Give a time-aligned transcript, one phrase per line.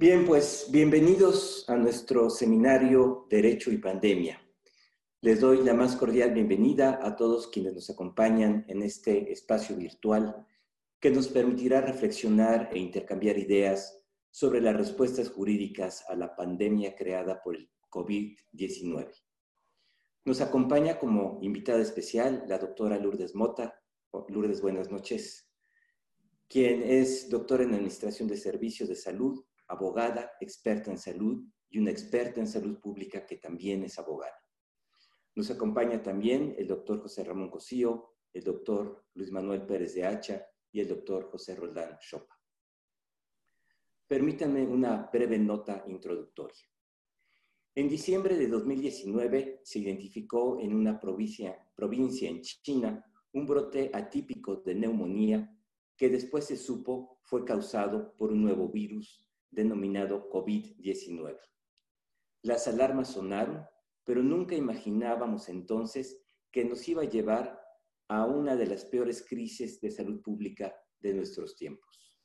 [0.00, 4.40] Bien, pues bienvenidos a nuestro seminario Derecho y Pandemia.
[5.20, 10.46] Les doy la más cordial bienvenida a todos quienes nos acompañan en este espacio virtual
[11.00, 17.42] que nos permitirá reflexionar e intercambiar ideas sobre las respuestas jurídicas a la pandemia creada
[17.42, 19.06] por el COVID-19.
[20.24, 23.78] Nos acompaña como invitada especial la doctora Lourdes Mota.
[24.30, 25.46] Lourdes, buenas noches.
[26.48, 31.92] Quien es doctora en Administración de Servicios de Salud abogada, experta en salud y una
[31.92, 34.36] experta en salud pública que también es abogada.
[35.36, 40.44] Nos acompaña también el doctor José Ramón Cosío, el doctor Luis Manuel Pérez de Hacha
[40.72, 42.36] y el doctor José Roldán Chopa.
[44.08, 46.66] Permítanme una breve nota introductoria.
[47.76, 54.56] En diciembre de 2019 se identificó en una provincia, provincia en China un brote atípico
[54.56, 55.56] de neumonía
[55.96, 61.38] que después se supo fue causado por un nuevo virus denominado COVID-19.
[62.42, 63.66] Las alarmas sonaron,
[64.04, 67.60] pero nunca imaginábamos entonces que nos iba a llevar
[68.08, 72.18] a una de las peores crisis de salud pública de nuestros tiempos.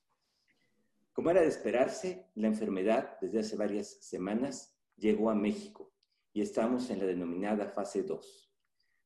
[1.13, 5.93] Como era de esperarse, la enfermedad desde hace varias semanas llegó a México
[6.33, 8.51] y estamos en la denominada fase 2.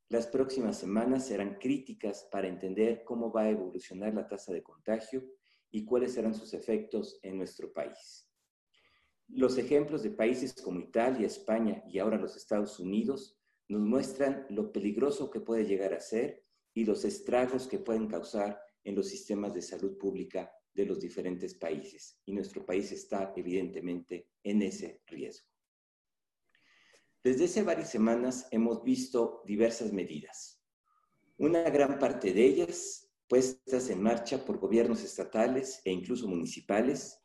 [0.10, 5.24] Las próximas semanas serán críticas para entender cómo va a evolucionar la tasa de contagio
[5.72, 8.30] y cuáles serán sus efectos en nuestro país.
[9.28, 14.72] Los ejemplos de países como Italia, España y ahora los Estados Unidos nos muestran lo
[14.72, 19.54] peligroso que puede llegar a ser y los estragos que pueden causar en los sistemas
[19.54, 22.20] de salud pública de los diferentes países.
[22.26, 25.48] Y nuestro país está evidentemente en ese riesgo.
[27.24, 30.64] Desde hace varias semanas hemos visto diversas medidas.
[31.38, 37.22] Una gran parte de ellas puestas en marcha por gobiernos estatales e incluso municipales,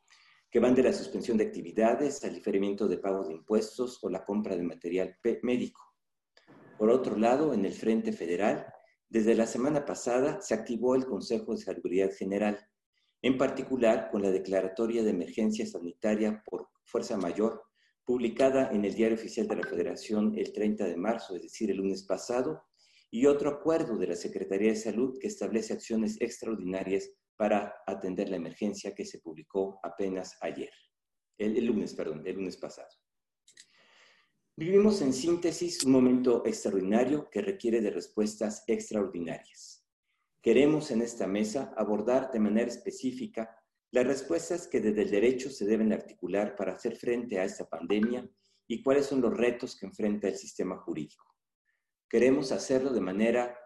[0.50, 4.22] que van de la suspensión de actividades al diferimiento de pagos de impuestos o la
[4.22, 5.81] compra de material médico.
[6.78, 8.66] Por otro lado, en el Frente Federal,
[9.09, 12.59] desde la semana pasada se activó el Consejo de Seguridad General,
[13.22, 17.62] en particular con la declaratoria de emergencia sanitaria por fuerza mayor,
[18.04, 21.78] publicada en el Diario Oficial de la Federación el 30 de marzo, es decir, el
[21.78, 22.65] lunes pasado,
[23.14, 28.34] y otro acuerdo de la Secretaría de Salud que establece acciones extraordinarias para atender la
[28.34, 30.72] emergencia que se publicó apenas ayer,
[31.38, 32.88] el, lunes, perdón, el lunes pasado.
[34.56, 39.86] Vivimos en síntesis un momento extraordinario que requiere de respuestas extraordinarias.
[40.42, 43.56] Queremos en esta mesa abordar de manera específica
[43.92, 48.28] las respuestas que desde el derecho se deben articular para hacer frente a esta pandemia
[48.66, 51.34] y cuáles son los retos que enfrenta el sistema jurídico.
[52.14, 53.58] Queremos hacerlo de manera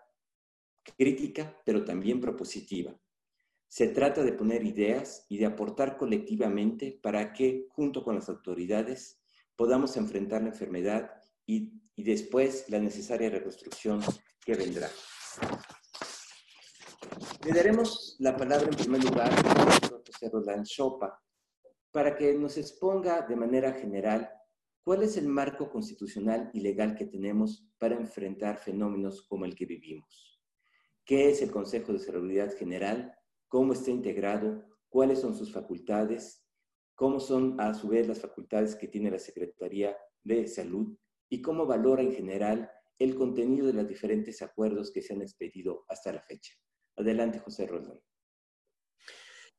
[0.96, 2.98] crítica, pero también propositiva.
[3.68, 9.20] Se trata de poner ideas y de aportar colectivamente para que, junto con las autoridades,
[9.54, 11.10] podamos enfrentar la enfermedad
[11.44, 14.00] y, después la necesaria reconstrucción
[14.40, 14.88] que vendrá.
[17.44, 21.22] Le daremos la palabra en primer lugar al José Roland Chopa
[21.90, 24.37] para que nos exponga de manera general
[24.88, 29.66] ¿Cuál es el marco constitucional y legal que tenemos para enfrentar fenómenos como el que
[29.66, 30.40] vivimos?
[31.04, 33.14] ¿Qué es el Consejo de Seguridad General?
[33.48, 34.64] ¿Cómo está integrado?
[34.88, 36.42] ¿Cuáles son sus facultades?
[36.94, 39.94] ¿Cómo son a su vez las facultades que tiene la Secretaría
[40.24, 40.96] de Salud?
[41.28, 45.84] ¿Y cómo valora en general el contenido de los diferentes acuerdos que se han expedido
[45.90, 46.54] hasta la fecha?
[46.96, 48.00] Adelante, José Roldán.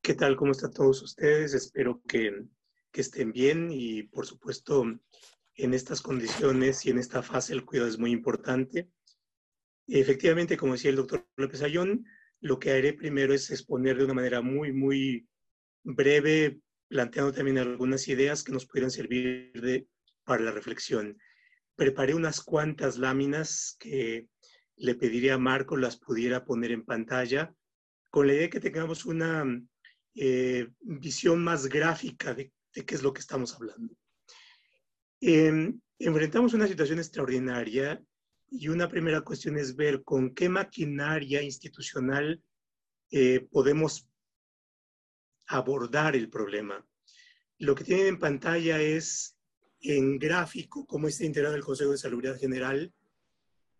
[0.02, 0.36] ¿Qué tal?
[0.36, 1.54] ¿Cómo están todos ustedes?
[1.54, 2.48] Espero que
[2.92, 4.86] que estén bien y por supuesto
[5.56, 8.90] en estas condiciones y en esta fase el cuidado es muy importante.
[9.88, 12.06] Efectivamente, como decía el doctor López Ayón,
[12.42, 15.28] lo que haré primero es exponer de una manera muy, muy
[15.84, 19.88] breve, planteando también algunas ideas que nos pudieran servir
[20.24, 21.18] para la reflexión.
[21.76, 24.28] Preparé unas cuantas láminas que
[24.78, 27.54] le pediría a Marco las pudiera poner en pantalla,
[28.10, 29.46] con la idea de que tengamos una
[30.16, 33.96] eh, visión más gráfica de de qué es lo que estamos hablando.
[35.22, 38.02] Em, enfrentamos una situación extraordinaria
[38.52, 42.42] y una primera cuestión es ver con qué maquinaria institucional
[43.12, 44.08] eh, podemos
[45.48, 46.86] abordar el problema.
[47.58, 49.36] Lo que tienen en pantalla es
[49.82, 52.94] en gráfico cómo está integrado el Consejo de Salud General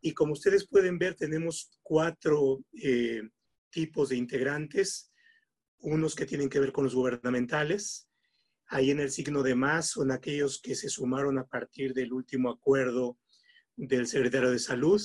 [0.02, 3.22] y como ustedes pueden ver tenemos cuatro eh,
[3.70, 5.12] tipos de integrantes,
[5.80, 8.09] unos que tienen que ver con los gubernamentales,
[8.70, 12.50] Ahí en el signo de más son aquellos que se sumaron a partir del último
[12.50, 13.18] acuerdo
[13.76, 15.02] del secretario de Salud.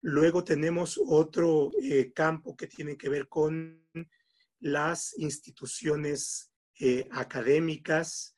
[0.00, 3.88] Luego tenemos otro eh, campo que tiene que ver con
[4.60, 8.36] las instituciones eh, académicas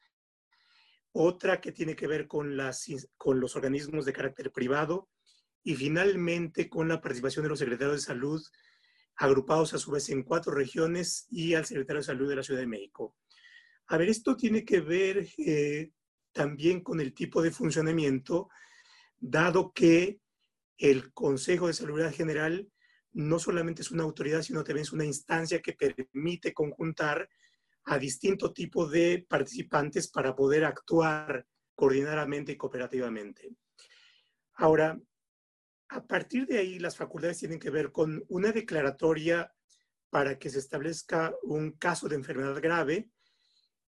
[1.16, 2.86] otra que tiene que ver con, las,
[3.16, 5.08] con los organismos de carácter privado
[5.62, 8.42] y finalmente con la participación de los secretarios de salud
[9.16, 12.60] agrupados a su vez en cuatro regiones y al secretario de salud de la Ciudad
[12.60, 13.16] de México.
[13.86, 15.90] A ver, esto tiene que ver eh,
[16.32, 18.48] también con el tipo de funcionamiento,
[19.18, 20.20] dado que
[20.78, 22.68] el Consejo de Salud General
[23.12, 27.28] no solamente es una autoridad, sino también es una instancia que permite conjuntar
[27.84, 33.50] a distinto tipo de participantes para poder actuar coordinadamente y cooperativamente.
[34.54, 34.98] Ahora,
[35.88, 39.52] a partir de ahí, las facultades tienen que ver con una declaratoria
[40.10, 43.10] para que se establezca un caso de enfermedad grave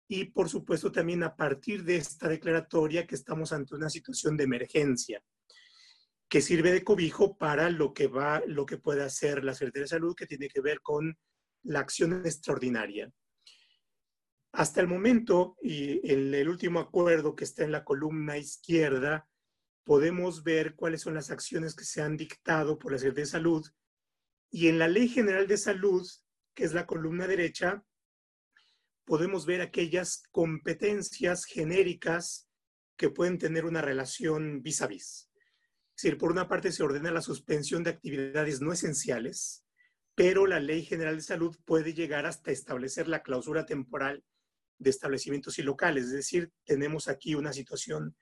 [0.07, 4.43] y, por supuesto, también a partir de esta declaratoria que estamos ante una situación de
[4.43, 5.23] emergencia
[6.33, 9.89] que sirve de cobijo para lo que va, lo que puede hacer la Secretaría de
[9.89, 11.15] Salud, que tiene que ver con
[11.61, 13.11] la acción extraordinaria.
[14.51, 19.27] Hasta el momento, y en el último acuerdo que está en la columna izquierda,
[19.83, 23.67] podemos ver cuáles son las acciones que se han dictado por la Secretaría de Salud.
[24.49, 26.07] Y en la Ley General de Salud,
[26.55, 27.83] que es la columna derecha,
[29.05, 32.47] podemos ver aquellas competencias genéricas
[32.97, 35.29] que pueden tener una relación vis a vis.
[35.95, 39.63] Es decir, por una parte se ordena la suspensión de actividades no esenciales,
[40.15, 44.23] pero la Ley General de Salud puede llegar hasta establecer la clausura temporal
[44.77, 46.05] de establecimientos y locales.
[46.05, 48.15] Es decir, tenemos aquí una situación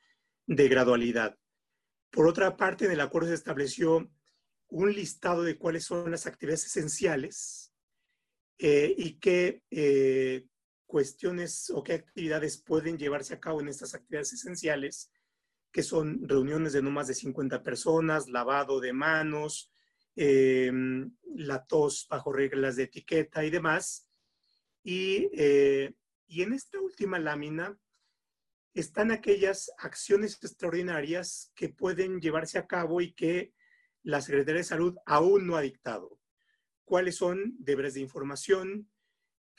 [0.48, 1.38] de gradualidad.
[2.10, 4.12] Por otra parte, en el acuerdo se estableció
[4.68, 7.74] un listado de cuáles son las actividades esenciales
[8.57, 10.45] eh, y qué eh,
[10.92, 15.10] cuestiones o qué actividades pueden llevarse a cabo en estas actividades esenciales,
[15.72, 19.72] que son reuniones de no más de 50 personas, lavado de manos,
[20.18, 24.10] em, la tos bajo reglas de etiqueta y demás.
[24.84, 25.94] Y, eh,
[26.28, 27.80] y en esta última lámina
[28.74, 33.54] están aquellas acciones extraordinarias que pueden llevarse a cabo y que
[34.04, 36.20] la Secretaría de Salud aún no ha dictado.
[36.84, 38.92] ¿Cuáles son deberes de información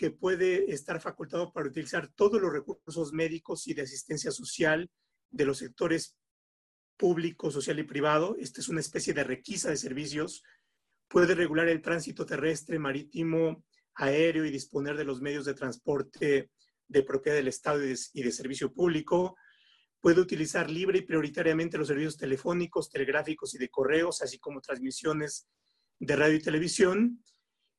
[0.02, 4.90] que puede estar facultado para utilizar todos los recursos médicos y de asistencia social
[5.30, 6.16] de los sectores
[6.96, 8.34] público, social y privado?
[8.40, 10.42] Esta es una especie de requisa de servicios.
[11.06, 13.64] Puede regular el tránsito terrestre, marítimo,
[13.94, 16.50] aéreo y disponer de los medios de transporte
[16.88, 19.36] de propiedad del Estado y de, servicio público.
[20.00, 25.46] Puede utilizar libre y prioritariamente los servicios telefónicos, telegráficos y de correos, así como transmisiones
[26.00, 27.22] de radio y televisión.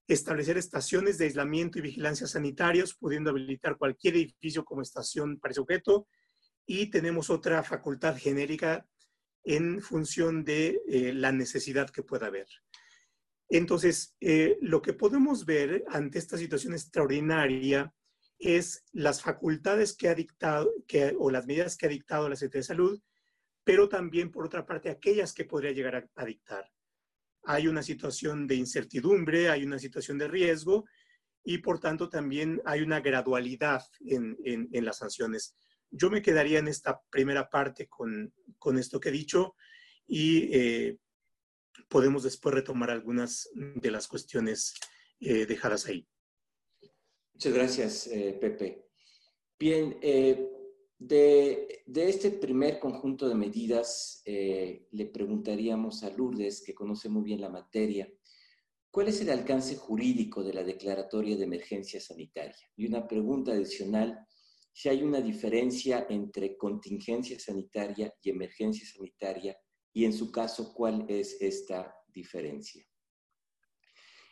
[0.08, 5.62] Establecer estaciones de aislamiento y vigilancia sanitarios, pudiendo habilitar cualquier edificio como estación para ese
[5.62, 6.08] objeto.
[6.66, 8.86] Y tenemos otra facultad genérica
[9.44, 12.48] en función de eh, la necesidad que pueda haber.
[13.50, 17.94] Entonces, eh, lo que podemos ver ante esta situación extraordinaria
[18.40, 22.62] es las facultades que ha dictado que, o las medidas que ha dictado la Secretaría
[22.62, 23.02] de Salud,
[23.64, 26.70] pero también, por otra parte, aquellas que podría llegar a, dictar.
[27.46, 30.86] Hay una situación de incertidumbre, hay una situación de riesgo
[31.44, 35.56] y, por tanto, también hay una gradualidad en, en, las sanciones.
[35.92, 39.56] Yo me quedaría en esta primera parte con, con esto que he dicho
[40.08, 40.98] y eh,
[41.90, 44.74] podemos después retomar algunas de las cuestiones
[45.20, 46.08] eh, dejadas ahí.
[47.34, 48.88] Muchas gracias, eh, Pepe.
[49.60, 49.98] Bien,
[51.00, 57.42] de, este primer conjunto de medidas, eh, le preguntaríamos a Lourdes, que conoce muy bien
[57.42, 58.12] la materia,
[58.90, 62.70] ¿cuál es el alcance jurídico de la declaratoria de emergencia sanitaria?
[62.76, 64.20] Y una pregunta adicional,
[64.72, 69.58] si hay una diferencia entre contingencia sanitaria y emergencia sanitaria,
[69.94, 72.84] y en su caso, ¿cuál es esta diferencia?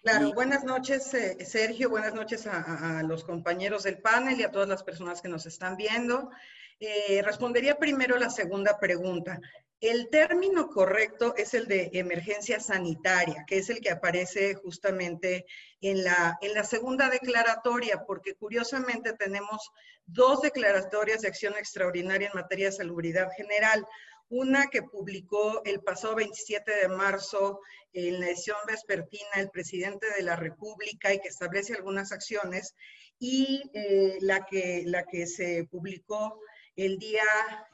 [0.03, 4.67] Claro, buenas noches, eh, Sergio, buenas noches a, los compañeros del panel y a todas
[4.67, 6.31] las personas que nos están viendo.
[6.79, 9.39] Eh, respondería primero la segunda pregunta.
[9.79, 15.46] El término correcto es el de emergencia sanitaria, que es el que aparece justamente
[15.81, 19.72] en la, en la segunda declaratoria, porque curiosamente tenemos
[20.08, 23.86] dos declaratorias de acción extraordinaria en materia de salubridad general
[24.31, 27.59] una que publicó el pasado 27 de marzo
[27.93, 32.73] en la edición vespertina el presidente de la República y que establece algunas acciones,
[33.19, 36.39] y eh, la, que, la que se publicó
[36.77, 37.21] el día,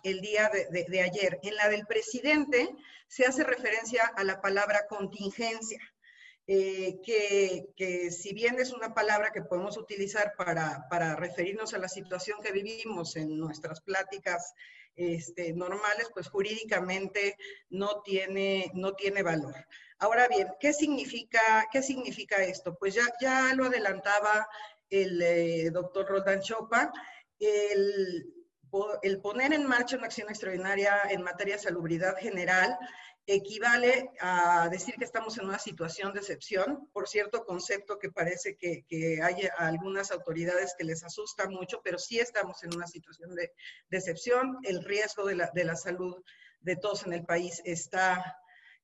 [0.03, 1.39] el día de, ayer.
[1.43, 2.67] En la del presidente
[3.07, 5.79] se hace referencia a la palabra contingencia.
[6.49, 11.77] Eh, que, que, si bien es una palabra que podemos utilizar para, para, referirnos a
[11.77, 14.53] la situación que vivimos en nuestras pláticas
[14.97, 17.37] este, normales, pues jurídicamente
[17.69, 19.55] no tiene, no tiene valor.
[19.99, 22.75] Ahora bien, ¿qué significa, qué significa esto?
[22.77, 24.47] Pues ya, ya lo adelantaba
[24.89, 26.91] el eh, doctor Roldán Chopa,
[27.39, 28.33] el,
[29.03, 32.77] el poner en marcha una acción extraordinaria en materia de salubridad general
[33.27, 38.55] equivale a decir que estamos en una situación de excepción, por cierto concepto que parece
[38.55, 38.85] que,
[39.21, 43.51] hay algunas autoridades que les asusta mucho, pero sí estamos en una situación de,
[43.91, 46.23] excepción, el riesgo de la, de la, salud
[46.61, 48.37] de todos en el país está,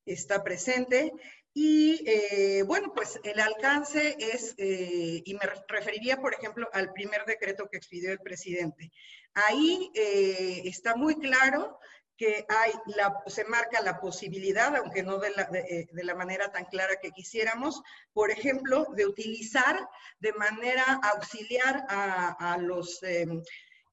[0.04, 1.12] está presente.
[1.56, 7.24] Y eh, bueno, pues el alcance es, eh, y me referiría, por ejemplo, al primer
[7.24, 8.90] decreto que expidió el presidente.
[9.34, 11.78] Ahí eh, está muy claro
[12.16, 16.52] que hay la, se marca la posibilidad, aunque no de la, de, de la, manera
[16.52, 19.88] tan clara que quisiéramos, por ejemplo, de utilizar
[20.20, 23.42] de manera auxiliar a, a los em,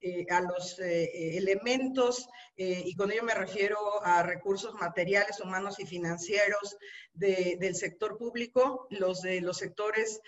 [0.03, 5.79] eh, a los eh, elementos, eh, y con ello me refiero a recursos materiales, humanos
[5.79, 6.75] y financieros
[7.13, 10.19] de, del sector público, los de los sectores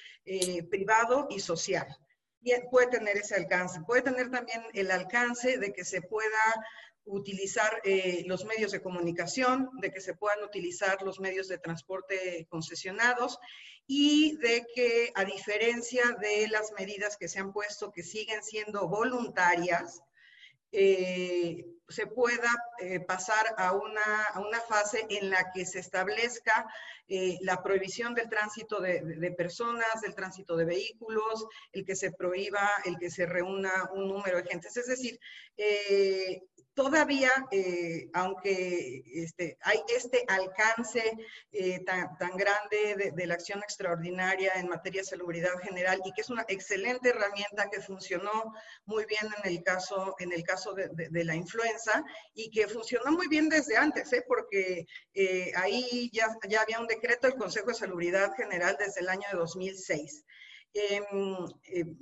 [0.69, 1.87] privado y social.
[2.43, 3.81] Y puede tener ese alcance.
[3.87, 6.53] Puede tener también el alcance de que se pueda
[7.05, 12.47] utilizar eh, los medios de comunicación, de que se puedan utilizar los medios de transporte
[12.49, 13.39] concesionados
[13.85, 18.87] y de que a diferencia de las medidas que se han puesto que siguen siendo
[18.87, 20.01] voluntarias,
[20.71, 26.65] eh, se pueda eh, pasar a una, a una, fase en la que se establezca
[27.41, 32.67] la prohibición del tránsito de, de, personas, del tránsito de vehículos, el que se prohíba,
[32.85, 34.75] el que se reúna un número de gentes.
[34.77, 35.19] Es decir,
[36.73, 41.03] todavía, eh, aunque este, hay este alcance
[41.51, 46.21] eh, tan, tan, grande de, la acción extraordinaria en materia de salubridad general y que
[46.21, 48.53] es una excelente herramienta que funcionó
[48.85, 52.03] muy bien en el caso, en el caso de, la influenza
[52.33, 54.23] y que funcionó muy bien desde antes, ¿eh?
[54.27, 54.85] porque
[55.55, 59.37] ahí ya, ya había un decreto del Consejo de Salubridad General desde el año de
[59.37, 60.25] 2006.
[60.73, 61.45] Em,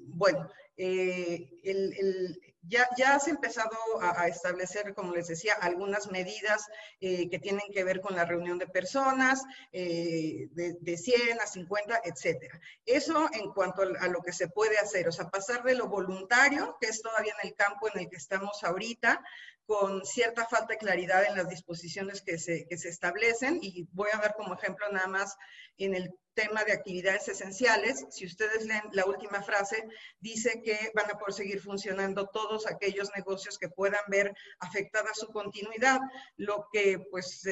[0.08, 6.68] bueno, el, ya, has empezado a, establecer, como les decía, algunas medidas
[7.00, 11.48] eh, que tienen que ver con la reunión de personas, eh, de, de, 100 a
[11.48, 12.60] 50, etcétera.
[12.86, 16.78] Eso en cuanto a, lo que se puede hacer, o sea, pasar de lo voluntario,
[16.80, 19.24] que es todavía en el campo en el que estamos ahorita,
[19.66, 24.10] con cierta falta de claridad en las disposiciones que se, que se establecen, y voy
[24.14, 25.36] a dar como ejemplo nada más
[25.78, 29.84] en el tema de actividades esenciales, si ustedes leen la última frase,
[30.20, 35.28] dice que van a poder seguir funcionando todos aquellos negocios que puedan ver afectada su
[35.28, 36.00] continuidad,
[36.38, 37.44] lo que pues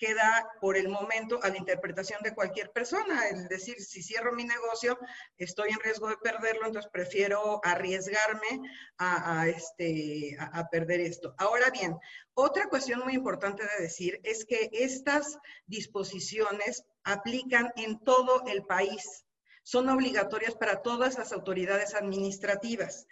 [0.00, 3.28] queda por el momento a la interpretación de cualquier persona.
[3.28, 4.98] Es decir, si cierro mi negocio,
[5.36, 8.62] estoy en riesgo de perderlo, entonces prefiero arriesgarme
[8.98, 11.34] a, este, a, perder esto.
[11.36, 11.96] Ahora bien,
[12.40, 19.24] otra cuestión muy importante de decir es que estas disposiciones aplican en todo el país.
[19.62, 23.06] Son obligatorias para todas las autoridades administrativas.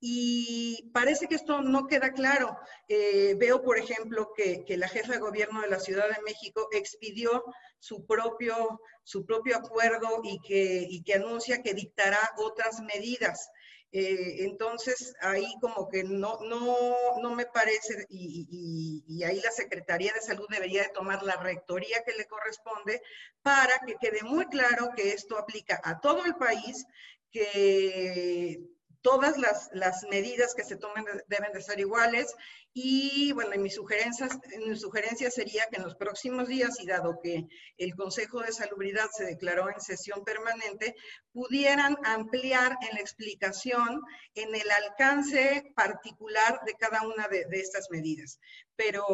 [0.00, 2.58] Y parece que esto no queda claro.
[2.88, 7.42] Eh, veo, por ejemplo, que, la jefa de gobierno de la Ciudad de México expidió
[7.78, 13.48] su propio, su propio acuerdo y que, y que anuncia que dictará otras medidas.
[13.96, 16.76] Eh, entonces, ahí como que no, no,
[17.22, 22.02] no me parece, y, y, ahí la Secretaría de Salud debería de tomar la rectoría
[22.02, 23.00] que le corresponde
[23.40, 26.84] para que quede muy claro que esto aplica a todo el país,
[27.30, 28.64] que
[29.00, 32.34] todas las, las, medidas que se tomen deben de ser iguales
[32.76, 37.46] y bueno, mis sugerencias sería que en los próximos días, y dado que
[37.78, 40.96] el Consejo de Salubridad se declaró en sesión permanente,
[41.32, 44.02] pudieran ampliar en la explicación
[44.34, 48.40] en el alcance particular de cada una de, estas medidas.
[48.74, 49.04] Pero,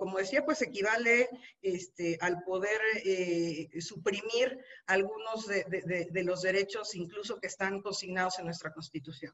[0.00, 1.28] como decía, pues equivale
[1.62, 8.72] este, al poder eh, suprimir algunos de los derechos incluso que están consignados en nuestra
[8.72, 9.32] Constitución.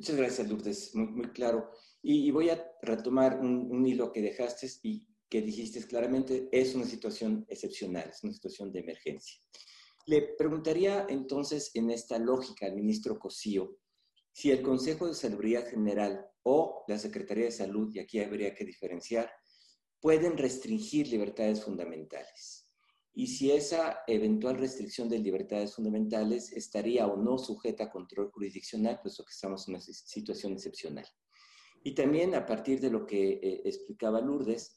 [0.00, 0.94] Muchas gracias, Lourdes.
[0.94, 1.72] Muy, muy claro.
[2.00, 7.44] Y, voy a retomar un, hilo que dejaste y que dijiste claramente, es una situación
[7.50, 9.38] excepcional, es una situación de emergencia.
[10.06, 13.76] Le preguntaría entonces en esta lógica al ministro Cosío
[14.32, 18.64] si el Consejo de Salubridad General o la Secretaría de Salud, y aquí habría que
[18.64, 19.30] diferenciar,
[20.00, 22.59] pueden restringir libertades fundamentales
[23.12, 29.00] y si esa eventual restricción de libertades fundamentales estaría o no sujeta a control jurisdiccional,
[29.02, 31.06] puesto que estamos en una situación excepcional.
[31.82, 34.76] Y también a partir de lo que eh, explicaba Lourdes,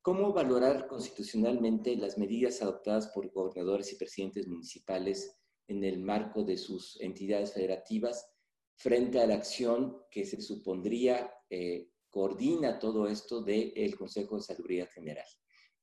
[0.00, 6.56] ¿cómo valorar constitucionalmente las medidas adoptadas por gobernadores y presidentes municipales en el marco de
[6.56, 8.28] sus entidades federativas
[8.76, 14.88] frente a la acción que se supondría eh, coordina todo esto del Consejo de Salubridad
[14.90, 15.26] General?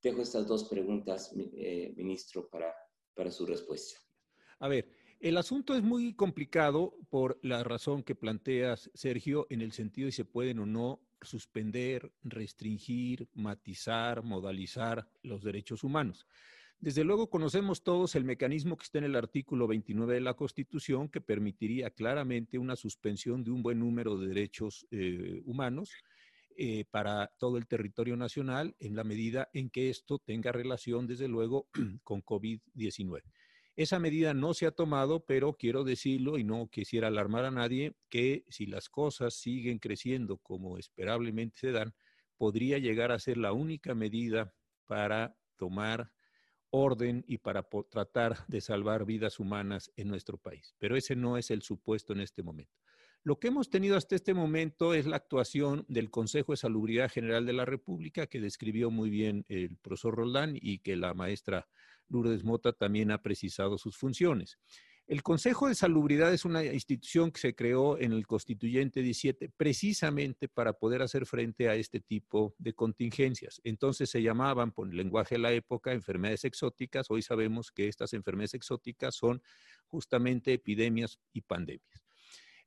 [0.01, 2.74] Dejo estas dos preguntas, eh, ministro, para,
[3.13, 4.00] para su respuesta.
[4.60, 4.89] A ver,
[5.22, 10.13] El asunto es muy complicado por la razón que planteas, Sergio, en el sentido de
[10.13, 16.25] si se pueden o no suspender, restringir, matizar, modalizar los derechos humanos.
[16.79, 21.10] Desde luego conocemos todos el mecanismo que está en el artículo 29 de la Constitución
[21.10, 25.91] que permitiría claramente una suspensión de un buen número de derechos eh, humanos
[26.62, 31.30] eh, para todo el territorio nacional en la medida en que esto tenga relación, desde
[31.30, 31.70] luego,
[32.04, 33.24] con COVID-19.
[33.78, 37.96] Esa medida no se ha tomado, pero quiero decirlo y no quisiera alarmar a nadie
[38.10, 41.94] que si las cosas siguen creciendo como esperablemente se dan,
[42.36, 44.54] podría llegar a ser la única medida
[44.86, 46.12] para tomar
[46.72, 50.75] orden y para tratar de salvar vidas humanas en nuestro país.
[50.78, 52.75] Pero ese no es el supuesto en este momento.
[53.23, 57.45] Lo que hemos tenido hasta este momento es la actuación del Consejo de Salubridad General
[57.45, 61.67] de la República, que describió muy bien el profesor Roldán y que la maestra
[62.07, 64.57] Lourdes Mota también ha precisado sus funciones.
[65.05, 70.47] El Consejo de Salubridad es una institución que se creó en el Constituyente 17 precisamente
[70.47, 73.59] para poder hacer frente a este tipo de contingencias.
[73.63, 77.09] Entonces se llamaban, por el lenguaje de la época, enfermedades exóticas.
[77.09, 79.41] Hoy sabemos que estas enfermedades exóticas son
[79.88, 82.09] justamente epidemias y pandemias.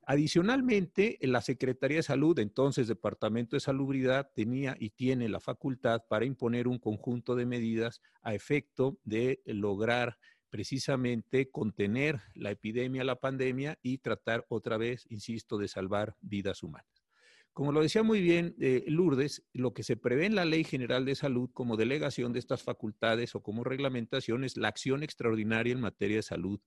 [0.04, 6.24] Adicionalmente, la Secretaría de Salud, entonces Departamento de Salubridad, tenía y tiene la facultad para
[6.24, 10.18] imponer un conjunto de medidas a efecto de lograr
[10.50, 17.06] precisamente contener la epidemia, la pandemia y tratar otra vez, insisto, de salvar vidas humanas.
[17.52, 21.04] Como lo decía muy bien eh, Lourdes, lo que se prevé en la Ley General
[21.04, 25.80] de Salud como delegación de estas facultades o como reglamentación es la acción extraordinaria en
[25.80, 26.60] materia de salud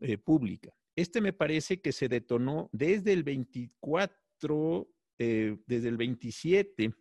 [0.00, 0.72] eh, pública.
[0.98, 4.90] Este me parece que se detonó desde el 24,
[5.20, 6.92] eh, desde el 27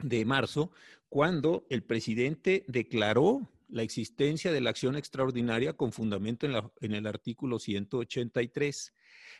[0.00, 0.72] de marzo,
[1.08, 6.44] cuando el presidente declaró la existencia de la acción extraordinaria con fundamento
[6.82, 8.92] en, el artículo 183.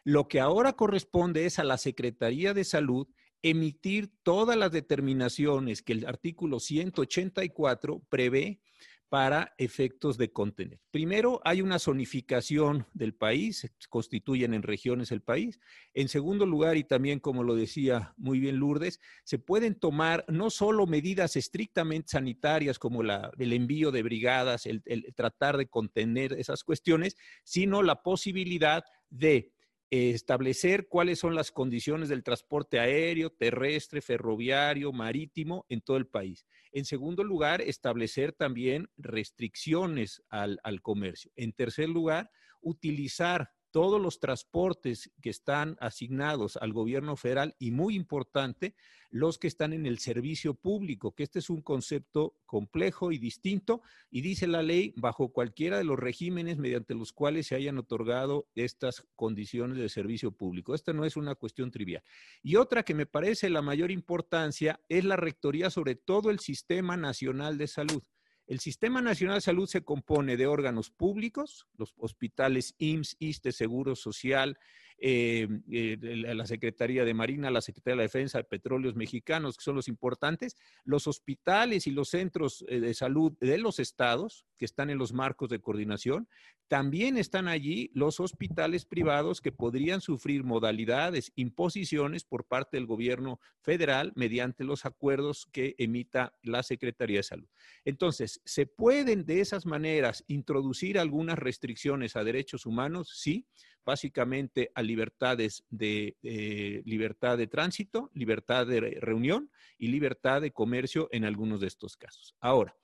[0.04, 3.06] Lo que ahora corresponde es a la Secretaría de Salud
[3.42, 8.62] emitir todas las determinaciones que el artículo 184 prevé
[9.08, 10.80] para efectos de contener.
[10.90, 15.60] Primero, hay una zonificación del país, se constituyen en regiones el país.
[15.92, 20.50] En segundo lugar, y también como lo decía muy bien Lourdes, se pueden tomar no
[20.50, 24.82] solo medidas estrictamente sanitarias como el envío de brigadas, el
[25.14, 29.52] tratar de contener esas cuestiones, sino la posibilidad de
[29.90, 36.46] establecer cuáles son las condiciones del transporte aéreo, terrestre, ferroviario, marítimo en todo el país.
[36.72, 41.30] En segundo lugar, establecer también restricciones al, al comercio.
[41.36, 47.96] En tercer lugar, utilizar todos los transportes que están asignados al gobierno federal y muy
[47.96, 48.76] importante,
[49.10, 53.82] los que están en el servicio público, que este es un concepto complejo y distinto
[54.12, 58.46] y dice la ley bajo cualquiera de los regímenes mediante los cuales se hayan otorgado
[58.54, 60.76] estas condiciones de servicio público.
[60.76, 62.04] Esta no es una cuestión trivial.
[62.44, 66.96] Y otra que me parece la mayor importancia es la rectoría sobre todo el Sistema
[66.96, 68.04] Nacional de Salud.
[68.46, 73.96] El Sistema Nacional de Salud se compone de órganos públicos, los hospitales IMSS, ISTE, Seguro
[73.96, 74.58] Social,
[74.98, 79.64] eh, eh, la Secretaría de Marina, la Secretaría de la Defensa de Petróleos Mexicanos, que
[79.64, 84.64] son los importantes, los hospitales y los centros eh, de salud de los estados, que
[84.64, 86.28] están en los marcos de coordinación,
[86.68, 93.40] también están allí los hospitales privados que podrían sufrir modalidades, imposiciones por parte del gobierno
[93.60, 97.48] federal mediante los acuerdos que emita la Secretaría de Salud.
[97.84, 103.10] Entonces, ¿se pueden de esas maneras introducir algunas restricciones a derechos humanos?
[103.14, 103.46] Sí,
[103.84, 111.08] básicamente a libertades de eh, libertad de tránsito, libertad de reunión y libertad de comercio
[111.12, 112.34] en algunos de estos casos.
[112.40, 112.76] Ahora,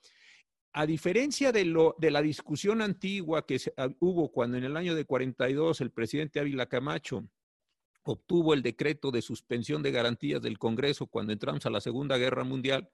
[0.73, 4.95] a diferencia de, lo, de la discusión antigua que ah, hubo cuando en el año
[4.95, 7.29] de 42 el presidente Ávila Camacho
[8.03, 12.45] obtuvo el decreto de suspensión de garantías del Congreso cuando entramos a la Segunda Guerra
[12.45, 12.91] Mundial,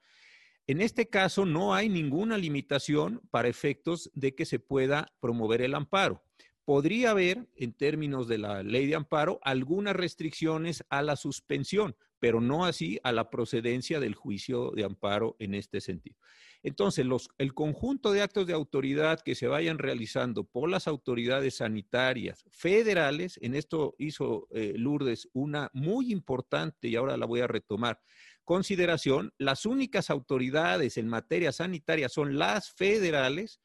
[0.66, 5.74] en este caso no hay ninguna limitación para efectos de que se pueda promover el
[5.74, 6.24] amparo
[6.66, 12.40] podría haber, en términos de la ley de amparo, algunas restricciones a la suspensión, pero
[12.40, 16.16] no así a la procedencia del juicio de amparo en este sentido.
[16.64, 17.06] Entonces,
[17.38, 23.38] el conjunto de actos de autoridad que se vayan realizando por las autoridades sanitarias federales,
[23.42, 28.00] en esto hizo eh, Lourdes una muy importante y ahora la voy a retomar,
[28.42, 33.60] consideración, las únicas autoridades en materia sanitaria son las federales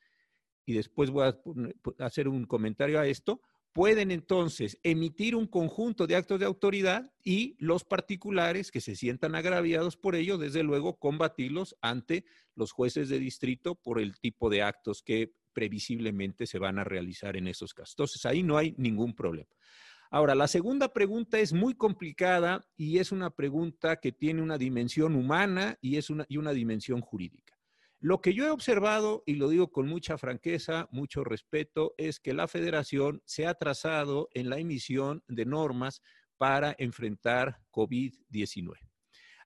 [0.72, 3.42] y después voy a hacer un comentario a esto,
[3.74, 9.36] pueden entonces emitir un conjunto de actos de autoridad y los particulares que se sientan
[9.36, 14.62] agraviados por ello, desde luego, combatirlos ante los jueces de distrito por el tipo de
[14.64, 17.94] actos que previsiblemente se van a realizar en esos casos.
[17.94, 19.50] Entonces, ahí no hay ningún problema.
[20.10, 25.16] Ahora, la segunda pregunta es muy complicada y es una pregunta que tiene una dimensión
[25.16, 27.61] humana y, es una, y una dimensión jurídica.
[28.04, 32.34] Lo que yo he observado, y lo digo con mucha franqueza, mucho respeto, es que
[32.34, 36.02] la federación se ha trazado en la emisión de normas
[36.38, 38.74] para enfrentar COVID-19.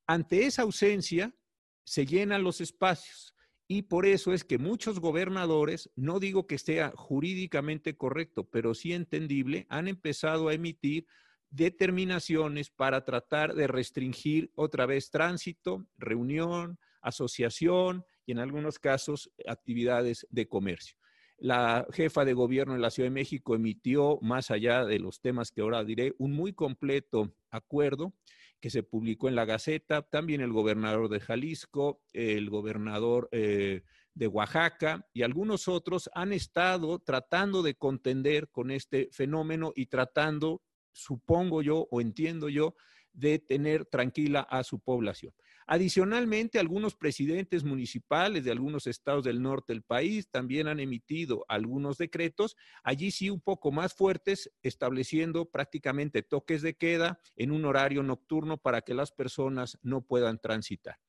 [0.08, 1.36] Ante esa ausencia,
[1.84, 3.36] se llenan los espacios.
[3.68, 8.94] Y por eso es que muchos gobernadores, no digo que sea jurídicamente correcto, pero sí
[8.94, 11.08] entendible, han empezado a emitir
[11.50, 20.28] determinaciones para tratar de restringir otra vez tránsito, reunión, asociación y en algunos casos actividades
[20.30, 20.98] de comercio.
[21.38, 25.52] La jefa de gobierno de la Ciudad de México emitió, más allá de los temas
[25.52, 28.14] que ahora diré, un muy completo acuerdo
[28.62, 33.84] que se publicó en la Gaceta, también el gobernador de Jalisco, el gobernador eh,
[34.14, 40.64] de Oaxaca y algunos otros han estado tratando de contender con este fenómeno y tratando,
[40.94, 42.76] supongo yo o entiendo yo,
[43.12, 45.34] de tener tranquila a su población.
[45.68, 51.98] Adicionalmente, algunos presidentes municipales de algunos estados del norte del país también han emitido algunos
[51.98, 58.04] decretos, allí sí un poco más fuertes, estableciendo prácticamente toques de queda en un horario
[58.04, 61.00] nocturno para que las personas no puedan transitar.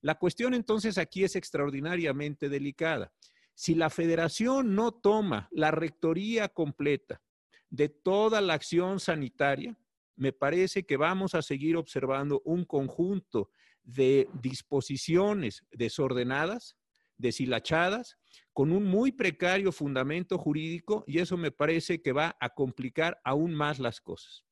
[0.00, 3.12] La cuestión entonces aquí es extraordinariamente delicada.
[3.54, 7.20] Si la federación no toma la rectoría completa
[7.68, 9.76] de toda la acción sanitaria,
[10.14, 13.50] me parece que vamos a seguir observando un conjunto
[13.86, 16.76] de disposiciones desordenadas,
[17.16, 18.18] deshilachadas,
[18.52, 23.54] con un muy precario fundamento jurídico y eso me parece que va a complicar aún
[23.54, 24.44] más las cosas.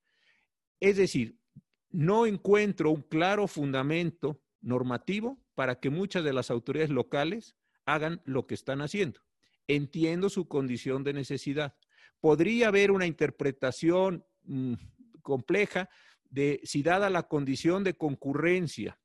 [0.81, 1.39] Es decir,
[1.91, 8.47] no encuentro un claro fundamento normativo para que muchas de las autoridades locales hagan lo
[8.47, 9.21] que están haciendo.
[9.67, 11.77] Entiendo su condición de necesidad.
[12.21, 14.75] Podría haber una interpretación mm,
[15.23, 15.89] compleja
[16.31, 18.99] de si dada la condición de concurrencia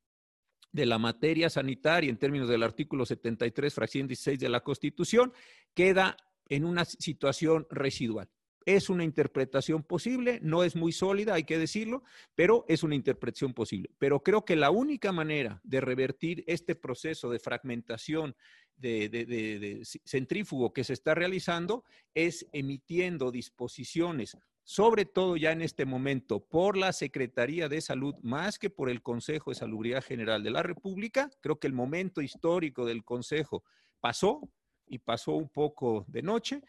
[0.72, 5.34] de la materia sanitaria en términos del artículo 73, fracción 16 de la Constitución,
[5.74, 8.30] queda en una situación residual.
[8.66, 12.04] Es una interpretación posible, no es muy sólida, hay que decirlo,
[12.36, 13.90] pero es una interpretación posible.
[13.98, 18.36] Pero creo que la única manera de revertir este proceso de fragmentación
[18.76, 24.38] de, de centrífugo que se está realizando es emitiendo disposiciones
[24.70, 29.02] sobre todo ya en este momento por la Secretaría de Salud más que por el
[29.02, 31.32] Consejo de Salubridad General de la República.
[31.42, 33.64] Creo que el momento histórico del Consejo
[34.00, 34.48] pasó
[34.86, 36.62] y pasó un poco de noche,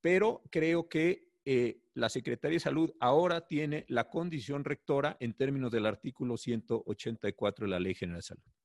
[0.00, 5.72] pero creo que eh, la Secretaría de Salud ahora tiene la condición rectora en términos
[5.72, 8.57] del artículo 184 de la Ley General de Salud.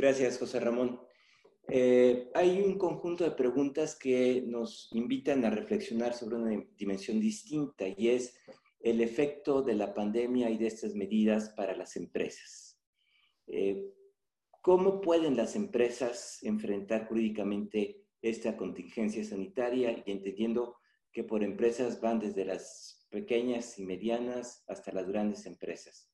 [0.00, 0.98] Gracias, José Ramón.
[1.68, 7.84] Eh, hay un conjunto de preguntas que nos invitan a reflexionar sobre una dimensión distinta
[7.86, 8.34] y es
[8.80, 12.80] el efecto de la pandemia y de estas medidas para las empresas.
[13.46, 13.92] Eh,
[14.62, 20.78] ¿Cómo pueden las empresas enfrentar jurídicamente esta contingencia sanitaria y entendiendo
[21.12, 26.10] que por empresas van desde las pequeñas y medianas hasta las grandes empresas?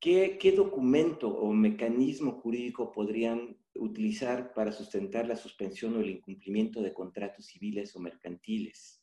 [0.00, 6.94] ¿Qué, documento o mecanismo jurídico podrían utilizar para sustentar la suspensión o el incumplimiento de
[6.94, 9.02] contratos civiles o mercantiles?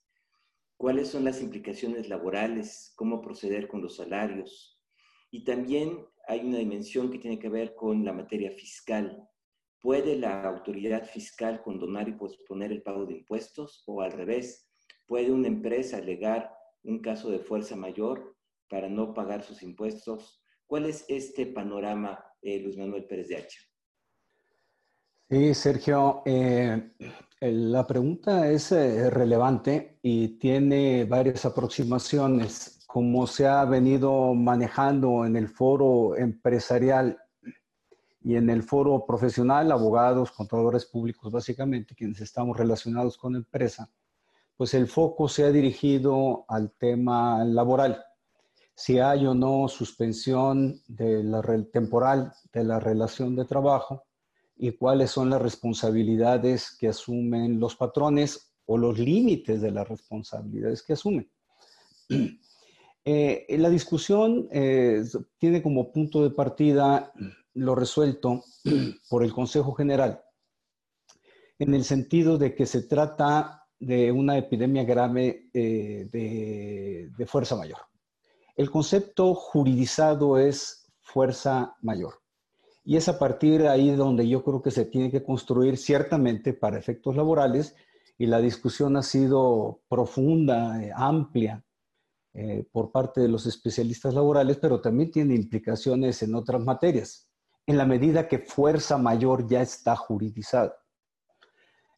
[0.78, 2.94] ¿Cuáles son las implicaciones laborales?
[2.96, 4.82] ¿Cómo proceder con los salarios?
[5.32, 9.28] Y también hay una dimensión que tiene que ver con la materia fiscal.
[9.82, 13.84] ¿Puede la autoridad fiscal condonar y posponer el pago de impuestos?
[13.86, 14.70] ¿O al revés,
[15.08, 18.38] puede una empresa alegar un caso de fuerza mayor
[18.70, 23.60] para no pagar sus impuestos ¿Cuál es este panorama, eh, Luis Manuel Pérez de Hacha?
[25.30, 26.92] Sí, Sergio, eh,
[27.42, 32.84] la pregunta es eh, relevante y tiene varias aproximaciones.
[32.88, 37.20] Como se ha venido manejando en el foro empresarial
[38.22, 43.92] y en el foro profesional, abogados, contadores públicos, básicamente, quienes estamos relacionados con empresa,
[44.58, 48.04] pues el foco se ha dirigido al tema laboral
[48.76, 54.04] si hay o no suspensión de la, temporal de la relación de trabajo
[54.58, 60.84] y cuáles son las responsabilidades que asumen los patrones o los límites de las responsabilidades
[60.84, 61.30] que asumen.
[63.08, 65.04] Eh, la discusión eh,
[65.38, 67.14] tiene como punto de partida
[67.54, 68.44] lo resuelto
[69.12, 70.24] por el Consejo General,
[71.60, 76.08] en el sentido de que se trata de una epidemia grave eh,
[77.16, 77.78] de fuerza mayor.
[78.56, 82.22] El concepto juridizado es fuerza mayor.
[82.84, 86.54] Y es a partir de ahí donde yo creo que se tiene que construir ciertamente
[86.54, 87.76] para efectos laborales
[88.18, 91.66] y la discusión ha sido profunda, eh, amplia
[92.34, 97.30] eh, por parte de los especialistas laborales, pero también tiene implicaciones en otras materias,
[97.66, 100.78] en la medida que fuerza mayor ya está juridizada.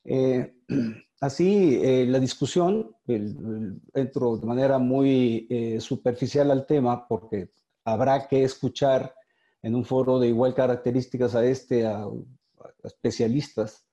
[0.03, 0.55] Eh,
[1.19, 7.49] así, la discusión, entro de manera muy superficial al tema porque
[7.83, 9.13] habrá que escuchar
[9.61, 12.07] en un foro de igual características a este, a
[12.83, 13.85] especialistas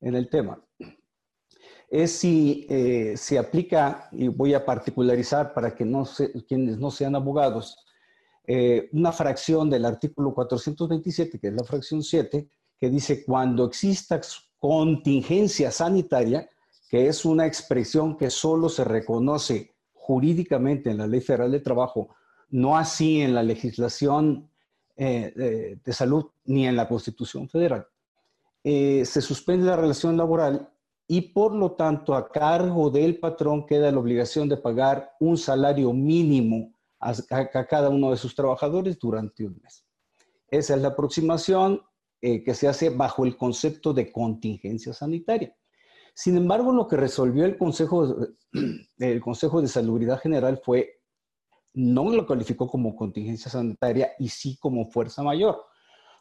[0.00, 0.62] en el tema.
[1.88, 6.06] Es si eh, se aplica, y voy a particularizar para que no
[6.48, 7.76] quienes no sean abogados,
[8.46, 14.20] eh, una fracción del artículo 427, que es la fracción 7, que dice cuando exista
[14.58, 16.48] contingencia sanitaria,
[16.92, 22.10] que es una expresión que solo se reconoce jurídicamente en la Ley Federal de Trabajo,
[22.50, 24.50] no así en la legislación
[24.96, 27.86] eh, de salud ni en la Constitución Federal,
[28.62, 30.70] se suspende la relación laboral
[31.08, 35.92] y por lo tanto a cargo del patrón queda la obligación de pagar un salario
[35.94, 37.14] mínimo a,
[37.66, 39.84] cada uno de sus trabajadores durante un mes.
[40.48, 41.80] Esa es la aproximación
[42.20, 45.56] eh, que se hace bajo el concepto de contingencia sanitaria.
[46.14, 48.16] Sin embargo, lo que resolvió el Consejo,
[48.98, 51.00] el Consejo de Salubridad General fue,
[51.74, 55.64] no lo calificó como contingencia sanitaria y sí como fuerza mayor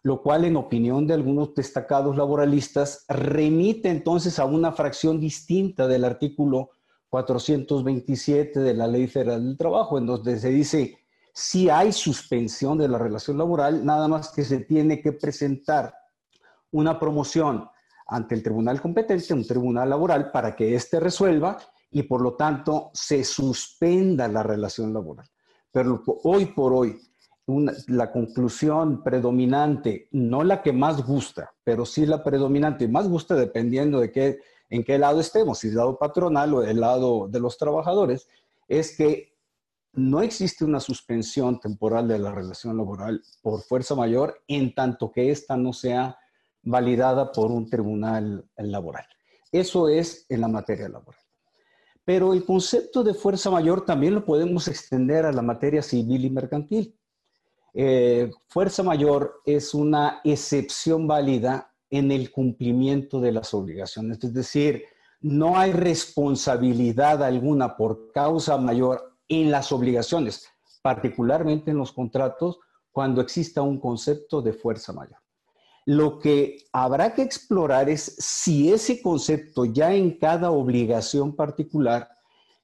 [0.03, 6.05] lo cual en opinión de algunos destacados laboralistas remite entonces a una fracción distinta del
[6.05, 6.71] artículo
[7.09, 10.97] 427 de la Ley Federal del Trabajo, en donde se dice
[11.33, 15.93] si hay suspensión de la relación laboral, nada más que se tiene que presentar
[16.71, 17.69] una promoción
[18.11, 21.57] ante el tribunal competente, un tribunal laboral, para que éste resuelva
[21.89, 25.27] y por lo tanto se suspenda la relación laboral.
[25.71, 26.99] Pero hoy por hoy,
[27.87, 34.01] la conclusión predominante, no la que más gusta, pero sí la predominante, más gusta dependiendo
[34.01, 37.57] de qué, en qué lado estemos, si el lado patronal o el lado de los
[37.57, 38.27] trabajadores,
[38.67, 39.37] es que
[39.93, 45.31] no existe una suspensión temporal de la relación laboral por fuerza mayor en tanto que
[45.31, 46.17] ésta no sea
[46.63, 49.05] validada por un tribunal laboral.
[49.51, 51.21] Eso es en la materia laboral.
[52.05, 56.29] Pero el concepto de fuerza mayor también lo podemos extender a la materia civil y
[56.29, 56.97] mercantil.
[57.73, 64.23] Eh, fuerza mayor es una excepción válida en el cumplimiento de las obligaciones.
[64.23, 64.83] Es decir,
[65.21, 70.47] no hay responsabilidad alguna por causa mayor en las obligaciones,
[70.81, 72.59] particularmente en los contratos,
[72.91, 75.20] cuando exista un concepto de fuerza mayor.
[75.85, 82.09] Lo que habrá que explorar es si ese concepto ya en cada obligación particular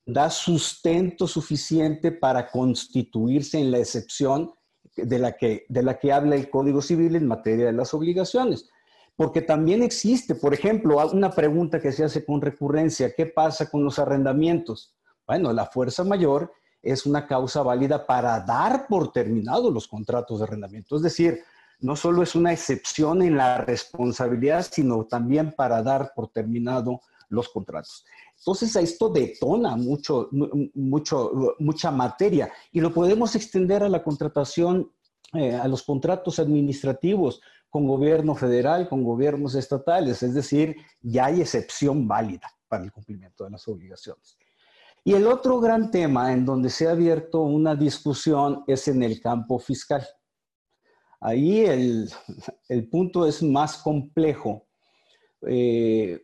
[0.05, 4.51] da sustento suficiente para constituirse en la excepción
[4.95, 8.69] de la, que, de la que habla el Código Civil en materia de las obligaciones.
[9.15, 13.83] Porque también existe, por ejemplo, una pregunta que se hace con recurrencia, ¿qué pasa con
[13.83, 14.95] los arrendamientos?
[15.25, 20.45] Bueno, la fuerza mayor es una causa válida para dar por terminado los contratos de
[20.45, 20.95] arrendamiento.
[20.95, 21.41] Es decir,
[21.79, 27.49] no solo es una excepción en la responsabilidad, sino también para dar por terminado los
[27.49, 28.05] contratos.
[28.37, 30.29] Entonces, esto detona mucho,
[30.73, 34.91] mucho, mucha materia y lo podemos extender a la contratación,
[35.33, 41.41] eh, a los contratos administrativos con gobierno federal, con gobiernos estatales, es decir, ya hay
[41.41, 44.37] excepción válida para el cumplimiento de las obligaciones.
[45.03, 49.21] Y el otro gran tema en donde se ha abierto una discusión es en el
[49.21, 50.05] campo fiscal.
[51.19, 52.09] Ahí el,
[52.69, 54.67] el punto es más complejo.
[55.47, 56.23] Eh,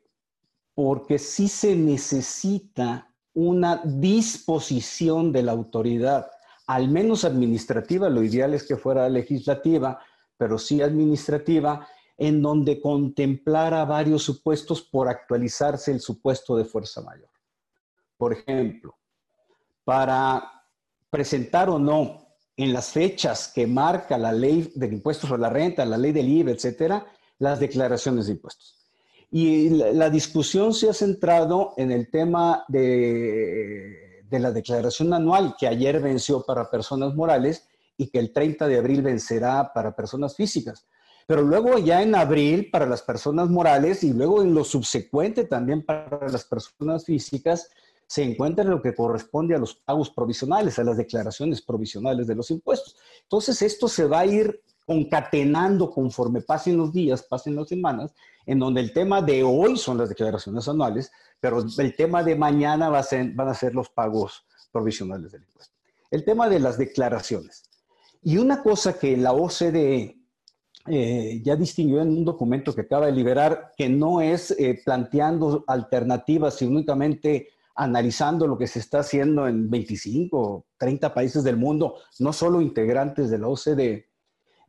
[0.73, 6.29] porque sí se necesita una disposición de la autoridad,
[6.67, 9.99] al menos administrativa, lo ideal es que fuera legislativa,
[10.37, 17.29] pero sí administrativa, en donde contemplara varios supuestos por actualizarse el supuesto de fuerza mayor.
[18.17, 18.95] Por ejemplo,
[19.83, 20.63] para
[21.09, 22.22] presentar o no
[22.55, 26.29] en las fechas que marca la ley de impuestos sobre la renta, la ley del
[26.29, 27.05] IVA, etcétera,
[27.39, 28.79] las declaraciones de impuestos.
[29.31, 35.67] Y la, discusión se ha centrado en el tema de, de, la declaración anual que
[35.67, 40.85] ayer venció para personas morales y que el 30 de abril vencerá para personas físicas.
[41.25, 45.83] Pero luego ya en abril para las personas morales y luego en lo subsecuente también
[45.83, 47.71] para las personas físicas
[48.07, 52.51] se encuentra lo que corresponde a los pagos provisionales, a las declaraciones provisionales de los
[52.51, 52.95] impuestos.
[53.23, 58.13] Entonces esto se va a ir concatenando conforme pasen los días, pasen las semanas,
[58.45, 62.89] en donde el tema de hoy son las declaraciones anuales, pero el tema de mañana
[62.89, 65.73] va a ser, van a ser los pagos provisionales del impuesto.
[66.11, 67.63] el tema de las declaraciones.
[68.21, 70.17] Y una cosa que la OCDE
[70.87, 75.63] eh, ya distinguió en un documento que acaba de liberar, que no es eh, planteando
[75.67, 81.57] alternativas, sino únicamente analizando lo que se está haciendo en 25 o 30 países del
[81.57, 84.09] mundo, no solo integrantes de la OCDE,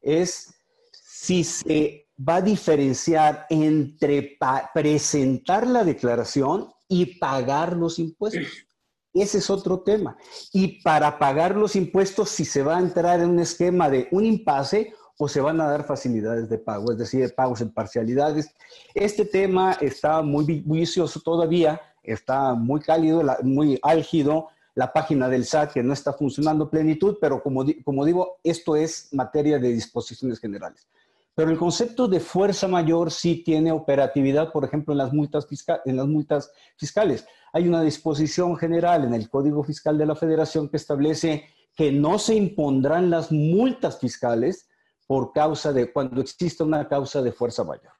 [0.00, 0.54] es
[0.90, 4.38] si se va a diferenciar entre
[4.72, 8.66] presentar la declaración y pagar los impuestos.
[9.12, 10.16] Ese es otro tema.
[10.52, 14.24] Y para pagar los impuestos, si se va a entrar en un esquema de un
[14.24, 18.52] impasse o se van a dar facilidades de pago, es decir, pagos en parcialidades.
[18.94, 24.48] Este tema está muy vicioso todavía, está muy cálido, muy álgido.
[24.76, 29.08] La página del SAT que no está funcionando plenitud, pero como, como digo, esto es
[29.12, 30.88] materia de disposiciones generales.
[31.34, 35.46] Pero el concepto de fuerza mayor sí tiene operatividad, por ejemplo, en las multas,
[35.84, 37.26] en las multas fiscales.
[37.52, 41.44] Hay una disposición general en el Código Fiscal de la Federación que establece
[41.76, 44.68] que no se impondrán las multas fiscales
[45.06, 47.92] por causa de, cuando exista una causa de fuerza mayor.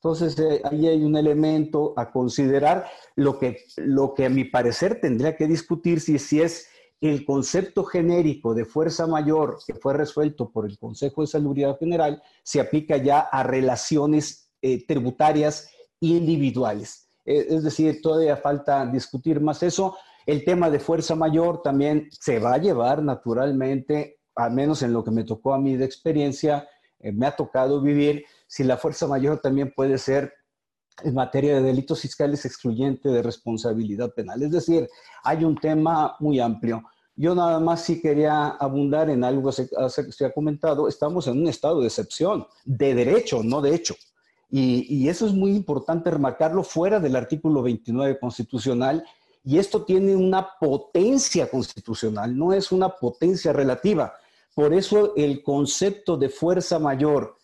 [0.00, 5.00] Entonces, eh, ahí hay un elemento a considerar, lo que, lo que a mi parecer
[5.00, 6.68] tendría que discutir si, si es
[7.00, 12.22] el concepto genérico de fuerza mayor que fue resuelto por el Consejo de Salubridad General,
[12.42, 17.08] se aplica ya a relaciones eh, tributarias individuales.
[17.24, 19.96] Eh, es decir, todavía falta discutir más eso.
[20.26, 25.02] El tema de fuerza mayor también se va a llevar naturalmente al menos en lo
[25.02, 26.68] que me tocó a mí de experiencia,
[27.00, 30.32] eh, me ha tocado vivir, si la fuerza mayor también puede ser
[31.04, 34.42] en materia de delitos fiscales excluyente de responsabilidad penal.
[34.42, 34.88] Es decir,
[35.22, 36.82] hay un tema muy amplio.
[37.14, 40.88] Yo nada más sí quería abundar en algo que se ha comentado.
[40.88, 43.94] Estamos en un estado de excepción, de derecho, no de hecho.
[44.50, 49.04] Y, y, eso es muy importante remarcarlo fuera del artículo 29 constitucional.
[49.44, 54.14] Y esto tiene una potencia constitucional, no es una potencia relativa.
[54.54, 57.37] Por eso el concepto de fuerza mayor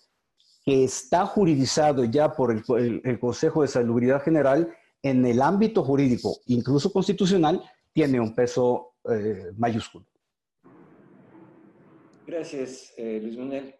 [0.64, 6.92] que está juridizado ya por el, Consejo de Salubridad General en el ámbito jurídico, incluso
[6.92, 10.06] constitucional, tiene un peso eh, mayúsculo.
[12.26, 13.74] Gracias, eh, Luis Manuel.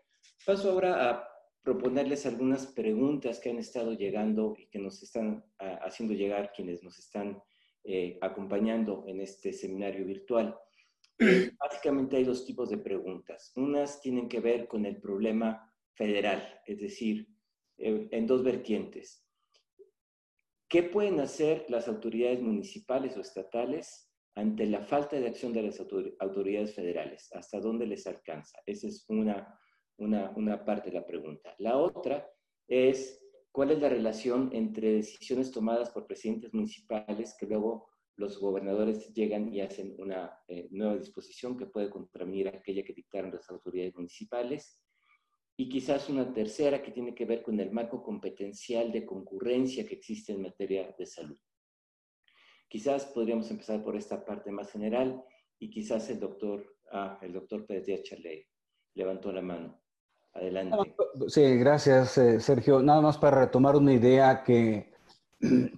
[0.45, 1.29] Paso ahora a
[1.63, 6.99] proponerles algunas preguntas que han estado llegando y que nos están haciendo llegar quienes nos
[6.99, 7.43] están
[7.87, 10.57] eh, acompañando en este seminario virtual.
[11.59, 13.53] Básicamente hay dos tipos de preguntas.
[13.57, 17.29] Unas tienen que ver con el problema federal, es decir,
[17.79, 19.25] eh, en dos vertientes.
[20.69, 25.81] ¿Qué pueden hacer las autoridades municipales o estatales ante la falta de acción de las
[25.81, 27.29] autoridades federales?
[27.33, 28.59] ¿Hasta dónde les alcanza?
[28.67, 29.59] Esa es una,
[29.99, 31.55] una, parte de la pregunta.
[31.59, 32.29] La otra
[32.67, 39.13] es, ¿cuál es la relación entre decisiones tomadas por presidentes municipales que luego los gobernadores
[39.13, 43.95] llegan y hacen una eh, nueva disposición que puede contravenir aquella que dictaron las autoridades
[43.95, 44.84] municipales.
[45.57, 49.95] Y quizás una tercera que tiene que ver con el marco competencial de concurrencia que
[49.95, 51.39] existe en materia de salud.
[52.69, 55.25] Quizás podríamos empezar por esta parte más general
[55.59, 58.45] y quizás el doctor, ah, el doctor Pérez Díaz Charley
[58.95, 59.81] levantó la mano.
[60.33, 60.97] Adelante.
[61.29, 62.83] Sí, gracias, eh, Sergio.
[62.83, 64.93] Nada más para retomar una idea que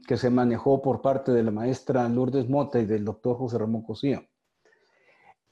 [0.06, 3.82] que se manejó por parte de la maestra Lourdes Mota y del doctor José Ramón
[3.82, 4.24] Cosío.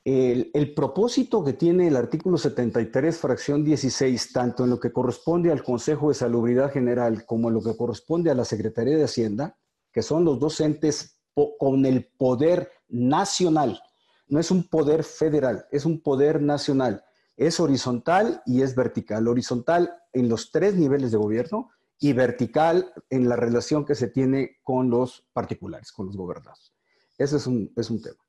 [0.05, 5.63] El, propósito que tiene el artículo 73, fracción 16, tanto en lo que corresponde al
[5.63, 9.57] Consejo de Salubridad General como en lo que corresponde a la Secretaría de Hacienda,
[9.93, 11.21] que son los dos entes
[11.59, 13.81] con el poder nacional,
[14.29, 17.05] no es un poder federal, es un poder nacional.
[17.37, 19.29] Es horizontal y es vertical.
[19.29, 24.59] Horizontal en los tres niveles de gobierno y vertical en la relación que se tiene
[24.63, 26.75] con los particulares, con los gobernados.
[27.19, 28.24] Ese es un, es un tema.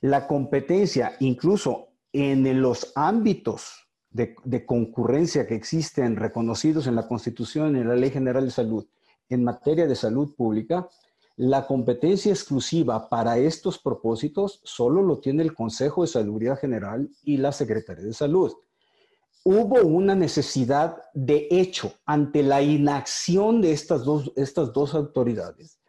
[0.00, 4.34] La competencia, incluso en los ámbitos de,
[4.66, 8.86] concurrencia que existen reconocidos en la Constitución y en la Ley General de Salud
[9.28, 10.88] en materia de salud pública,
[11.36, 17.36] la competencia exclusiva para estos propósitos solo lo tiene el Consejo de Salubridad General y
[17.36, 18.52] la Secretaría de Salud
[19.44, 25.79] hubo una necesidad de hecho ante la inacción de estas dos autoridades.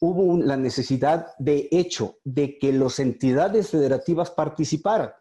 [0.00, 5.12] Hubo la necesidad de hecho de que las entidades federativas participaran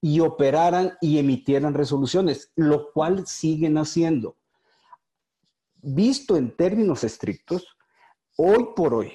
[0.00, 4.36] y operaran y emitieran resoluciones, lo cual siguen haciendo.
[5.82, 7.66] Visto en términos estrictos,
[8.36, 9.12] hoy por hoy,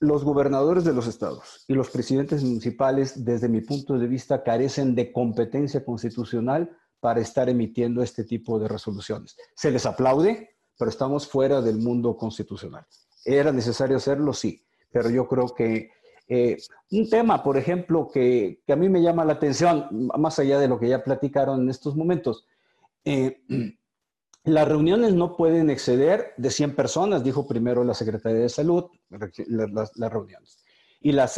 [0.00, 4.94] los gobernadores de los estados y los presidentes municipales, desde mi punto de vista, carecen
[4.94, 9.36] de competencia constitucional para estar emitiendo este tipo de resoluciones.
[9.56, 12.86] Se les aplaude, pero estamos fuera del mundo constitucional.
[13.24, 14.32] ¿Era necesario hacerlo?
[14.32, 15.90] Sí, pero yo creo que
[16.28, 16.58] Eh,
[16.90, 19.88] un tema, por ejemplo, que, a mí me llama la atención,
[20.18, 22.46] más allá de lo que ya platicaron en estos momentos,
[23.04, 23.40] eh,
[24.44, 30.12] las reuniones no pueden exceder de 100 personas, dijo primero la Secretaría de Salud, las,
[30.12, 30.58] reuniones.
[31.00, 31.28] Y, la,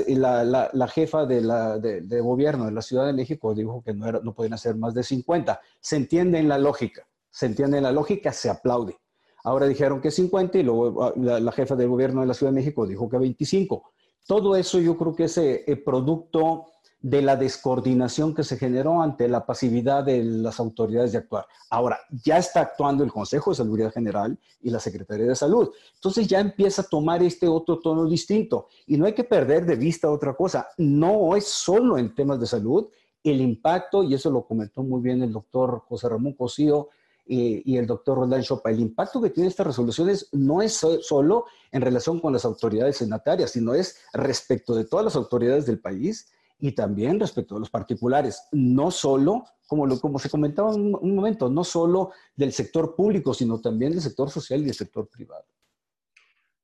[0.92, 4.74] jefa de, gobierno de la Ciudad de México dijo que no, era, no pueden hacer
[4.76, 5.60] más de 50.
[5.80, 8.96] Se entiende en la lógica, se entiende en la lógica, se aplaude.
[9.45, 12.57] Ahora dijeron que 50 y luego ah, la, jefa del gobierno de la Ciudad de
[12.57, 13.93] México dijo que 25.
[14.26, 16.66] Todo eso yo creo que es el eh, producto
[17.03, 21.47] de la descoordinación que se generó ante la pasividad de las autoridades de actuar.
[21.70, 25.70] Ahora, ya está actuando el Consejo de Salud General y la Secretaría de Salud.
[25.95, 28.68] Entonces ya empieza a tomar este otro tono distinto.
[28.86, 30.68] Y no hay que perder de vista otra cosa.
[30.76, 32.88] No es solo en temas de salud
[33.24, 36.88] el impacto, y eso lo comentó muy bien el doctor José Ramón Cosío
[37.32, 41.44] eh, y el doctor Roland Chopa, el impacto que tienen estas resoluciones no es solo
[41.70, 46.32] en relación con las autoridades senatarias, sino es respecto de todas las autoridades del país
[46.58, 51.14] y también respecto a los particulares, no solo, como, lo, como se comentaba en un,
[51.14, 55.46] momento, no solo del sector público, sino también del sector social y del sector privado.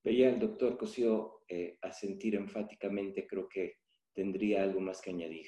[0.02, 3.76] Veía el doctor Cosío eh, a sentir enfáticamente, creo que
[4.12, 5.46] tendría algo más que añadir.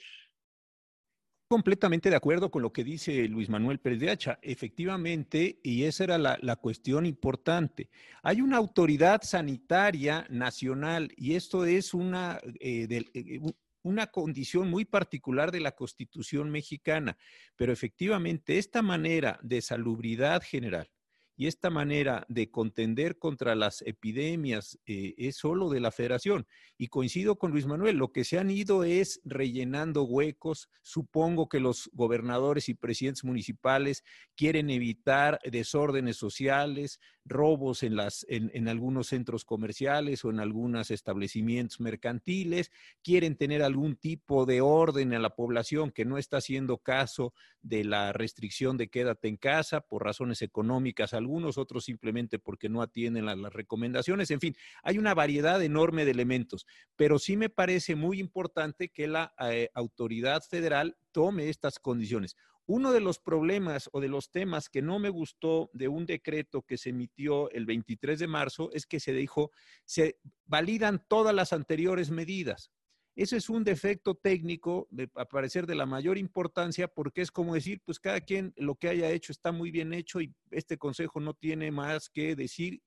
[1.48, 4.38] Completamente de acuerdo con lo que dice Luis Manuel Pérez de Hacha.
[4.42, 7.88] Efectivamente, y esa era la, cuestión importante.
[8.22, 13.40] Hay una autoridad sanitaria nacional y esto es una, eh, eh,
[13.82, 17.16] una condición muy particular de la Constitución mexicana,
[17.56, 20.90] pero efectivamente esta manera de salubridad general
[21.38, 26.48] y esta manera de contender contra las epidemias eh, es solo de la federación.
[26.76, 30.68] Y coincido con Luis Manuel, lo que se han ido es rellenando huecos.
[30.82, 34.02] Supongo que los gobernadores y presidentes municipales
[34.34, 36.98] quieren evitar desórdenes sociales,
[37.28, 42.70] robos en, las, en, en algunos centros comerciales o en algunos establecimientos mercantiles,
[43.02, 47.84] quieren tener algún tipo de orden a la población que no está haciendo caso de
[47.84, 53.26] la restricción de quédate en casa por razones económicas, algunos otros simplemente porque no atienden
[53.26, 54.30] las, las recomendaciones.
[54.30, 56.66] En fin, hay una variedad enorme de elementos,
[56.96, 62.36] pero sí me parece muy importante que la eh, autoridad federal tome estas condiciones.
[62.70, 66.60] Uno de los problemas o de los temas que no me gustó de un decreto
[66.60, 69.52] que se emitió el 23 de marzo es que se dijo,
[69.86, 72.70] se validan todas las anteriores medidas.
[73.16, 77.80] Ese es un defecto técnico, de, parecer de la mayor importancia, porque es como decir,
[77.86, 81.32] pues cada quien lo que haya hecho está muy bien hecho y este consejo no
[81.32, 82.82] tiene más que decir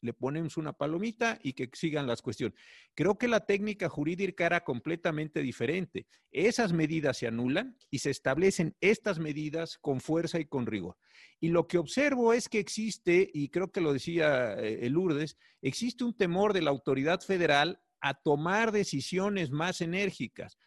[0.00, 2.58] le ponemos una palomita y que sigan las cuestiones.
[2.94, 6.06] Creo que la técnica jurídica era completamente diferente.
[6.30, 10.96] Esas medidas se anulan y se establecen estas medidas con fuerza y con rigor.
[11.40, 15.36] Y lo que observo es que existe, y creo que lo decía eh, el Lourdes,
[15.62, 20.58] existe un temor de la autoridad federal a tomar decisiones más enérgicas.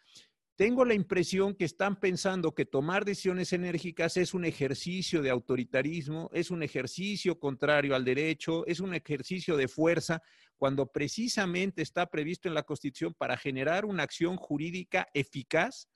[0.56, 6.30] Tengo la impresión que están pensando que tomar decisiones enérgicas es un ejercicio de autoritarismo,
[6.32, 10.22] es un ejercicio contrario al derecho, es un ejercicio de fuerza,
[10.56, 15.88] cuando precisamente está previsto en la Constitución para generar una acción jurídica eficaz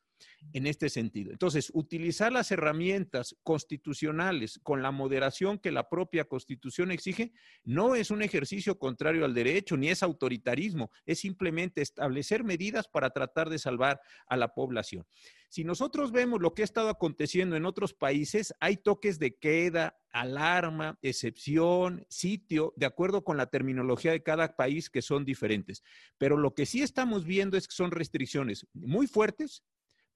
[0.52, 1.32] en este sentido.
[1.32, 7.32] Entonces, utilizar las herramientas constitucionales con la moderación que la propia Constitución exige
[7.64, 13.10] no es un ejercicio contrario al derecho ni es autoritarismo, es simplemente establecer medidas para
[13.10, 15.06] tratar de salvar a la población.
[15.50, 19.98] Si nosotros vemos lo que ha estado aconteciendo en otros países, hay toques de queda,
[20.10, 25.82] alarma, excepción, sitio, de acuerdo con la terminología de cada país que son diferentes.
[26.18, 29.62] Pero lo que sí estamos viendo es que son restricciones muy fuertes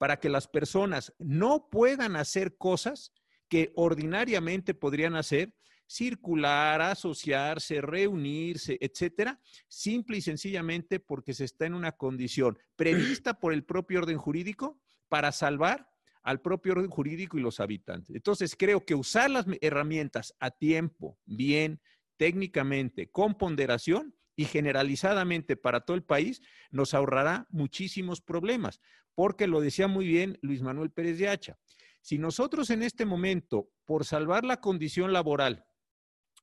[0.03, 3.12] para que las personas no puedan hacer cosas
[3.48, 5.55] que ordinariamente podrían hacer,
[5.86, 13.53] circular, asociarse, reunirse, etcétera, simple y sencillamente porque se está en una condición prevista por
[13.53, 15.88] el propio orden jurídico para salvar
[16.24, 18.16] al propio orden jurídico y los habitantes.
[18.16, 21.80] Entonces, creo que usar las herramientas a tiempo, bien,
[22.16, 28.80] técnicamente, con ponderación y generalizadamente para todo el país, nos ahorrará muchísimos problemas
[29.14, 31.58] porque lo decía muy bien Luis Manuel Pérez de Hacha.
[32.00, 35.66] Si nosotros en este momento, por salvar la condición laboral,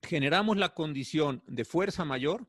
[0.03, 2.47] generamos la condición de fuerza mayor,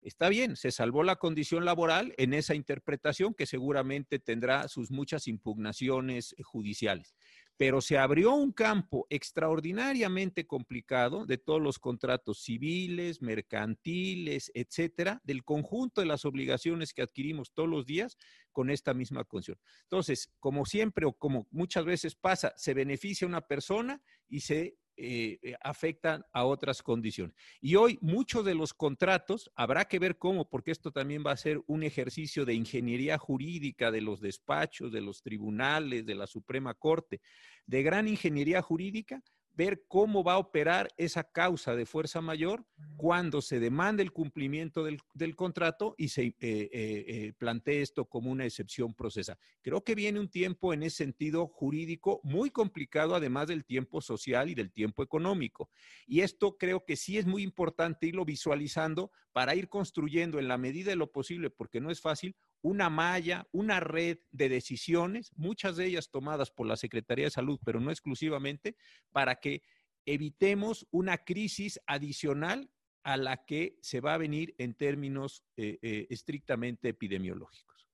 [0.00, 5.26] está bien, se salvó la condición laboral en esa interpretación que seguramente tendrá sus muchas
[5.26, 7.14] impugnaciones judiciales
[7.56, 15.44] pero se abrió un campo extraordinariamente complicado de todos los contratos civiles, mercantiles, etcétera, del
[15.44, 18.16] conjunto de las obligaciones que adquirimos todos los días
[18.52, 19.58] con esta misma condición.
[19.82, 25.38] Entonces, como siempre o como muchas veces pasa, se beneficia una persona y se eh,
[25.42, 27.36] eh, afectan a otras condiciones.
[27.60, 31.36] Y hoy muchos de los contratos, habrá que ver cómo, porque esto también va a
[31.36, 36.72] ser un ejercicio de ingeniería jurídica de los despachos, de los tribunales, de la Suprema
[36.72, 37.20] Corte,
[37.66, 39.22] de gran ingeniería jurídica,
[39.56, 44.84] ver cómo va a operar esa causa de fuerza mayor cuando se demande el cumplimiento
[44.84, 49.38] del, contrato y se eh, eh, eh, plantee esto como una excepción procesal.
[49.62, 54.50] Creo que viene un tiempo en ese sentido jurídico muy complicado, además del tiempo social
[54.50, 55.70] y del tiempo económico.
[56.06, 60.58] Y esto creo que sí es muy importante irlo visualizando para ir construyendo en la
[60.58, 65.76] medida de lo posible, porque no es fácil, una malla, una red de decisiones, muchas
[65.76, 68.76] de ellas tomadas por la Secretaría de Salud, pero no exclusivamente,
[69.12, 69.62] para que
[70.04, 72.70] evitemos una crisis adicional
[73.06, 77.88] a la que se va a venir en términos eh, eh, estrictamente epidemiológicos.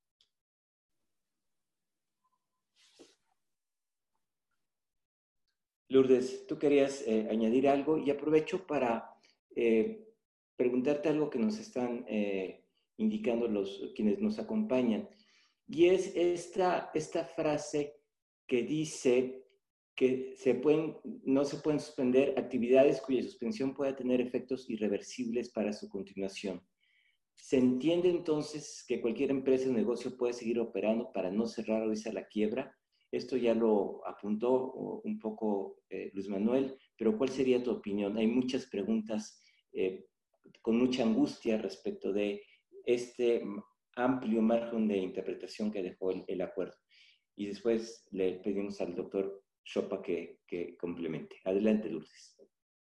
[5.89, 9.11] Lourdes, tú querías eh, añadir algo y aprovecho para
[10.57, 12.07] preguntarte algo que nos están
[13.03, 15.09] indicando los, quienes nos acompañan.
[15.69, 17.95] Y es esta, esta frase
[18.47, 19.43] que dice
[19.95, 25.73] que se pueden, no se pueden suspender actividades cuya suspensión pueda tener efectos irreversibles para
[25.73, 26.63] su continuación.
[27.35, 31.91] ¿Se entiende entonces que cualquier empresa o negocio puede seguir operando para no cerrar o
[31.91, 32.75] irse a la quiebra?
[33.11, 34.73] Esto ya lo apuntó
[35.05, 38.17] un poco eh, Luis Manuel, pero ¿cuál sería tu opinión?
[38.17, 39.43] Hay muchas preguntas
[39.73, 40.07] eh,
[40.63, 42.43] con mucha angustia respecto de
[42.87, 43.45] este
[43.97, 46.76] amplio margen de interpretación que dejó el, acuerdo.
[47.37, 51.37] Y después le pedimos al doctor Chopa que, que complemente.
[51.45, 52.37] Adelante, Lourdes.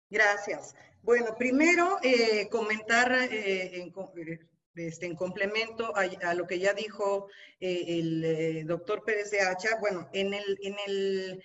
[0.09, 0.75] Gracias.
[1.01, 4.39] Bueno, primero eh, comentar eh, en, eh,
[4.75, 7.29] este, en, complemento a, lo que ya dijo
[7.59, 9.79] el doctor Pérez de Hacha.
[9.79, 11.43] Bueno, en el, en el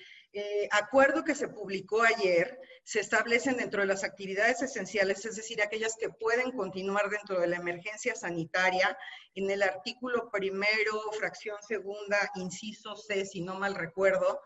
[0.70, 5.96] acuerdo que se publicó ayer, se establecen dentro de las actividades esenciales, es decir, aquellas
[5.96, 8.96] que pueden continuar dentro de la emergencia sanitaria,
[9.34, 14.40] en el artículo primero, fracción segunda, inciso C, si no mal recuerdo,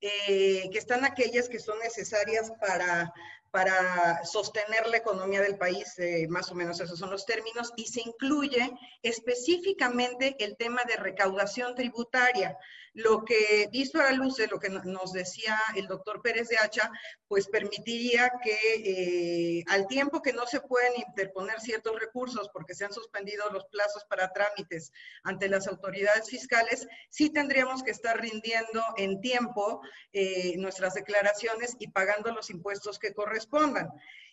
[0.00, 3.12] eh, que están aquellas que son necesarias para
[3.50, 7.86] para sostener la economía del país, eh, más o menos esos son los términos, y
[7.86, 8.70] se incluye
[9.02, 12.58] específicamente el tema de recaudación tributaria.
[12.94, 16.56] Lo que, visto a la luz de lo que nos decía el doctor Pérez de
[16.56, 16.90] Hacha,
[17.28, 22.86] pues permitiría que eh, al tiempo que no se pueden interponer ciertos recursos porque se
[22.86, 24.90] han suspendido los plazos para trámites
[25.22, 29.80] ante las autoridades fiscales, sí tendríamos que estar rindiendo en tiempo
[30.12, 33.88] eh, nuestras declaraciones y pagando los impuestos que corresponden respondan.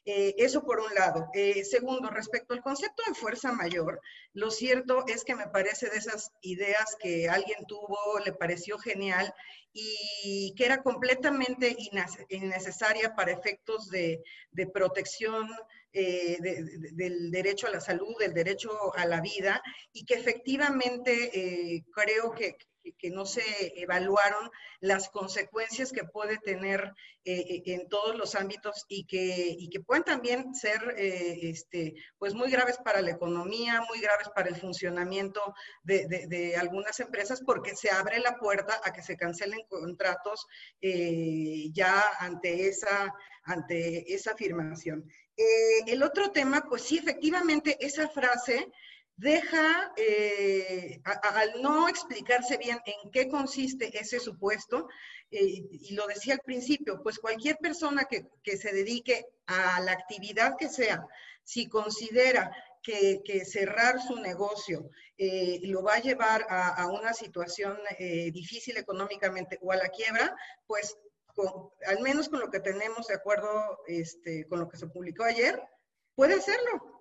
[0.08, 1.30] Eh, eso por un lado.
[1.34, 4.00] Eh, segundo, respecto al concepto de fuerza mayor,
[4.34, 9.34] lo cierto es que me parece de esas ideas que alguien tuvo, le pareció genial
[9.74, 11.76] y que era completamente
[12.30, 14.24] innecesaria para efectos de,
[14.74, 15.50] protección
[15.92, 22.32] eh, del derecho a la salud, del derecho a la vida, y que efectivamente creo
[22.32, 22.58] que,
[22.94, 23.44] que no se
[23.82, 29.70] evaluaron las consecuencias que puede tener eh, eh, en todos los ámbitos y que, y
[29.70, 34.50] que pueden también ser eh, este, pues muy graves para la economía, muy graves para
[34.50, 35.42] el funcionamiento
[35.84, 40.46] de, de, algunas empresas porque se abre la puerta a que se cancelen contratos
[41.74, 43.14] ya ante esa,
[43.44, 45.10] ante esa afirmación.
[45.88, 48.72] el otro tema, pues sí, efectivamente, esa frase
[49.18, 54.88] deja, eh, al no explicarse bien en qué consiste ese supuesto,
[55.32, 60.56] eh, y lo decía al principio, pues cualquier persona que, se dedique a la actividad
[60.58, 61.06] que sea,
[61.44, 62.52] si considera
[62.82, 67.78] que, cerrar su negocio eh, lo va a llevar a, una situación
[68.32, 70.36] difícil económicamente o a la quiebra,
[70.68, 70.96] pues
[71.88, 75.62] al menos con lo que tenemos de acuerdo este, con lo que se publicó ayer,
[76.16, 76.95] puede hacerlo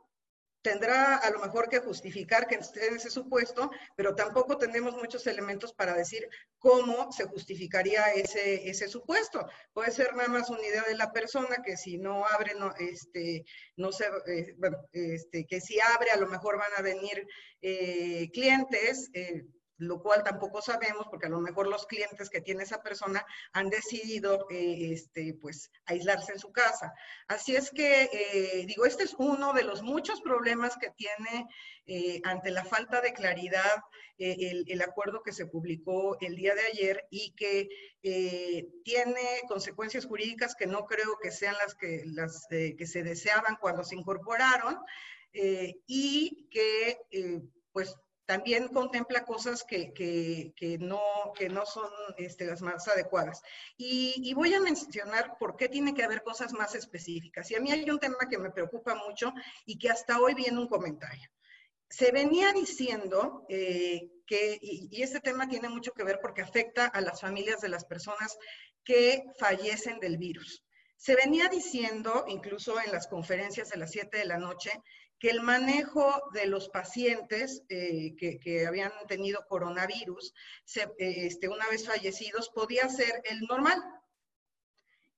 [0.64, 5.26] tendrá a lo mejor que justificar que esté en ese supuesto, pero tampoco tenemos muchos
[5.26, 6.26] elementos para decir
[6.58, 9.46] cómo se justificaría ese, ese supuesto.
[9.74, 13.44] Puede ser nada más una idea de la persona que si no abre, no, este,
[13.76, 17.26] no se, eh, bueno, este, que si abre a lo mejor van a venir
[17.60, 19.10] eh, clientes.
[19.12, 19.44] Eh,
[19.78, 23.70] lo cual tampoco sabemos porque a lo mejor los clientes que tiene esa persona han
[23.70, 26.92] decidido eh, este, pues, aislarse en su casa.
[27.28, 31.48] Así es que, eh, digo, este es uno de los muchos problemas que tiene
[31.86, 33.82] eh, ante la falta de claridad
[34.16, 37.68] el, el, acuerdo que se publicó el día de ayer y que
[38.84, 43.82] tiene consecuencias jurídicas que no creo que sean las que, las, que se deseaban cuando
[43.82, 44.78] se incorporaron
[45.32, 46.96] y que,
[47.72, 47.96] pues,
[48.26, 51.00] también contempla cosas que, que, no,
[51.36, 53.42] que no son este, las más adecuadas.
[53.76, 57.50] Y, y, voy a mencionar por qué tiene que haber cosas más específicas.
[57.50, 59.32] Y a mí hay un tema que me preocupa mucho
[59.66, 61.28] y que hasta hoy viene un comentario.
[61.88, 66.86] Se venía diciendo eh, que, y, y este tema tiene mucho que ver porque afecta
[66.86, 68.36] a las familias de las personas
[68.84, 70.64] que fallecen del virus.
[70.96, 74.70] Se venía diciendo, incluso en las conferencias de las 7 de la noche,
[75.24, 80.34] que el manejo de los pacientes eh, que, habían tenido coronavirus,
[80.76, 83.82] eh, este, una vez fallecidos, podía ser el normal.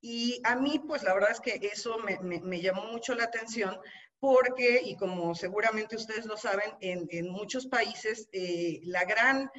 [0.00, 3.76] Y a mí, pues la verdad es que eso me, llamó mucho la atención
[4.20, 9.50] porque, y como seguramente ustedes lo saben, en, muchos países eh, la gran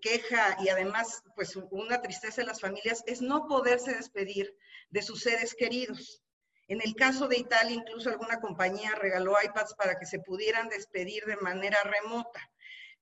[0.00, 4.56] queja y además pues una tristeza de las familias es no poderse despedir
[4.88, 6.22] de sus seres queridos.
[6.70, 11.24] En el caso de Italia, incluso alguna compañía regaló iPads para que se pudieran despedir
[11.24, 12.40] de manera remota.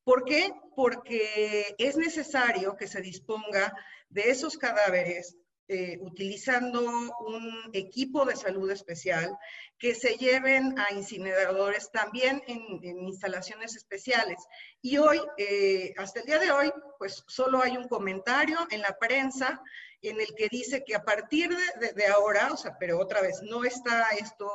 [0.03, 0.55] ¿Por qué?
[0.75, 3.75] Porque es necesario que se disponga
[4.09, 5.37] de esos cadáveres
[5.71, 9.37] eh, utilizando un equipo de salud especial,
[9.79, 14.39] que se lleven a incineradores también en, instalaciones especiales.
[14.81, 18.97] Y hoy, eh, hasta el día de hoy, pues solo hay un comentario en la
[18.99, 19.61] prensa
[20.03, 23.65] en el que dice que a partir de, ahora, o sea, pero otra vez, no
[23.65, 24.51] está esto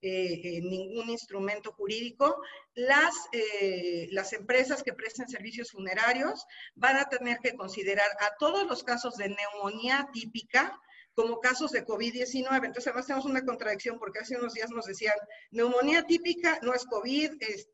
[0.00, 2.42] eh, en ningún instrumento jurídico,
[2.74, 8.66] las, eh, las empresas que presten servicios funerarios van a tener que considerar a todos
[8.66, 10.80] los casos de neumonía típica,
[11.14, 12.64] como casos de COVID-19.
[12.64, 15.16] Entonces, además tenemos una contradicción porque hace unos días nos decían,
[15.50, 17.68] neumonía típica no es COVID, es,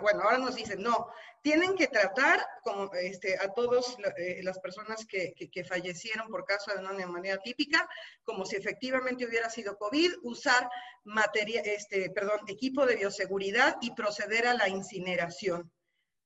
[0.00, 1.08] bueno, ahora nos dicen, no,
[1.42, 6.72] tienen que tratar como, este, a todas eh, las personas que, que, fallecieron por caso
[6.72, 7.88] de una neumonía típica,
[8.24, 10.68] como si efectivamente hubiera sido COVID, usar
[11.04, 15.70] materia, este, perdón, equipo de bioseguridad y proceder a la incineración.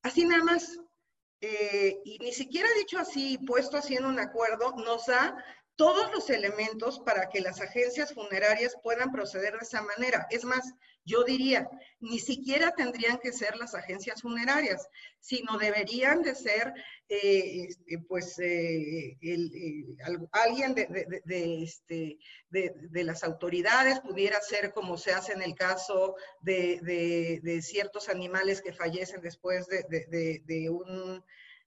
[0.03, 0.79] Así nada más.
[1.43, 5.35] Eh, y ni siquiera dicho así, puesto así en un acuerdo, nos da
[5.75, 10.27] todos los elementos para que las agencias funerarias puedan proceder de esa manera.
[10.29, 10.73] Es más,
[11.05, 14.87] yo diría, ni siquiera tendrían que ser las agencias funerarias,
[15.19, 16.73] sino deberían de ser,
[18.07, 18.37] pues,
[20.31, 22.17] alguien de,
[22.49, 28.73] de, las autoridades, pudiera ser como se hace en el caso de, ciertos animales que
[28.73, 31.23] fallecen después de un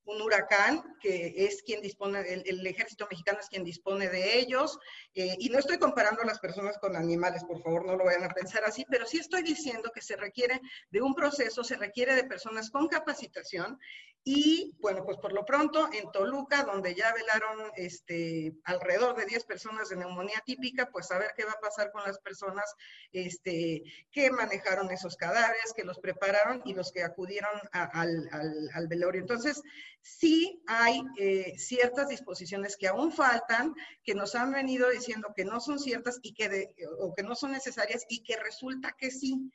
[0.07, 4.79] un huracán, que es quien dispone, el, ejército mexicano es quien dispone de ellos,
[5.15, 8.25] eh, y no estoy comparando a las personas con animales, por favor, no lo vayan
[8.25, 12.15] a pensar así, pero sí estoy diciendo que se requiere de un proceso, se requiere
[12.15, 13.79] de personas con capacitación,
[14.27, 19.45] y bueno, pues por lo pronto en Toluca, donde ya velaron este, alrededor de 10
[19.45, 22.65] personas de neumonía típica, pues a ver qué va a pasar con las personas
[23.13, 28.31] este, que manejaron esos cadáveres, que los prepararon y los que acudieron al,
[28.73, 29.21] al, velorio.
[29.21, 29.63] Entonces,
[30.05, 33.75] sí hay eh, ciertas disposiciones que aún faltan,
[34.05, 37.53] que nos han venido diciendo que no son ciertas y que o que no son
[37.53, 39.51] necesarias y que resulta que sí.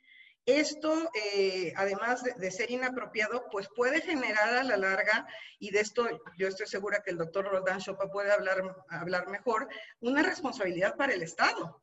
[0.46, 5.28] Esto, eh, además de, ser inapropiado, pues puede generar a la larga,
[5.60, 9.68] y de esto yo estoy segura que el doctor Roldán Chopa puede hablar, hablar mejor,
[10.00, 11.80] una responsabilidad para el Estado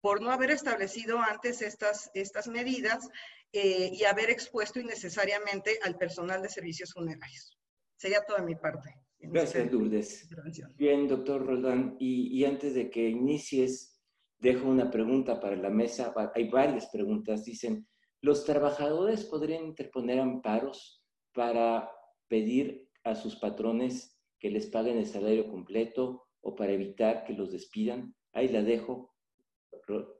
[0.00, 3.06] por no haber establecido antes estas, estas medidas
[3.52, 7.59] eh, y haber expuesto innecesariamente al personal de servicios funerarios.
[8.00, 8.94] Sería toda mi parte.
[9.18, 10.26] Gracias, Lourdes.
[10.78, 14.00] Bien, doctor Roldán, y, y antes de que inicies,
[14.38, 16.14] dejo una pregunta para la mesa.
[16.34, 17.44] Hay varias preguntas.
[17.44, 17.86] Dicen,
[18.22, 21.90] ¿los trabajadores podrían interponer amparos para
[22.26, 27.52] pedir a sus patrones que les paguen el salario completo o para evitar que los
[27.52, 28.14] despidan?
[28.32, 29.14] Ahí la dejo,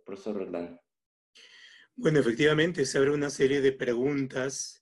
[0.05, 0.79] profesor Roland.
[1.97, 4.80] Bueno, efectivamente, se abre una serie de preguntas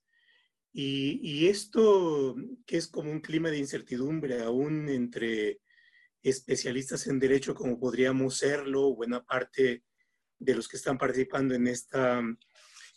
[0.81, 5.61] y, esto que es como un clima de incertidumbre aún entre
[6.23, 9.83] especialistas en derecho como podríamos serlo, buena parte
[10.39, 12.23] de los que están participando en esta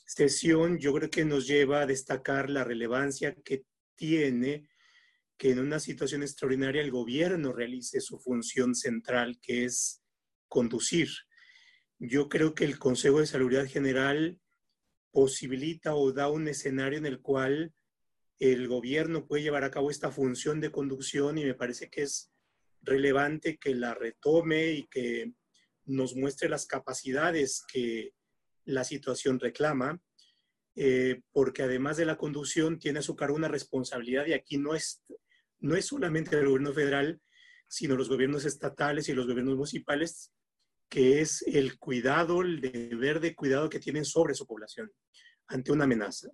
[0.05, 3.63] sesión, yo creo que nos lleva a destacar la relevancia que
[3.95, 4.69] tiene
[5.37, 10.03] que en una situación extraordinaria el gobierno realice su función central, que es
[10.47, 11.09] conducir.
[11.97, 14.39] Yo creo que el Consejo de Salud General
[15.11, 17.73] posibilita o da un escenario en el cual
[18.39, 22.31] el gobierno puede llevar a cabo esta función de conducción y me parece que es
[22.81, 25.33] relevante que la retome y que
[25.85, 28.13] nos muestre las capacidades que
[28.65, 30.01] la situación reclama,
[30.75, 34.73] eh, porque además de la conducción tiene a su cargo una responsabilidad y aquí no
[34.73, 35.03] es,
[35.59, 37.21] no es solamente el gobierno federal,
[37.67, 40.31] sino los gobiernos estatales y los gobiernos municipales,
[40.91, 44.91] que es el cuidado, el deber de cuidado que tienen sobre su población
[45.47, 46.27] ante una amenaza.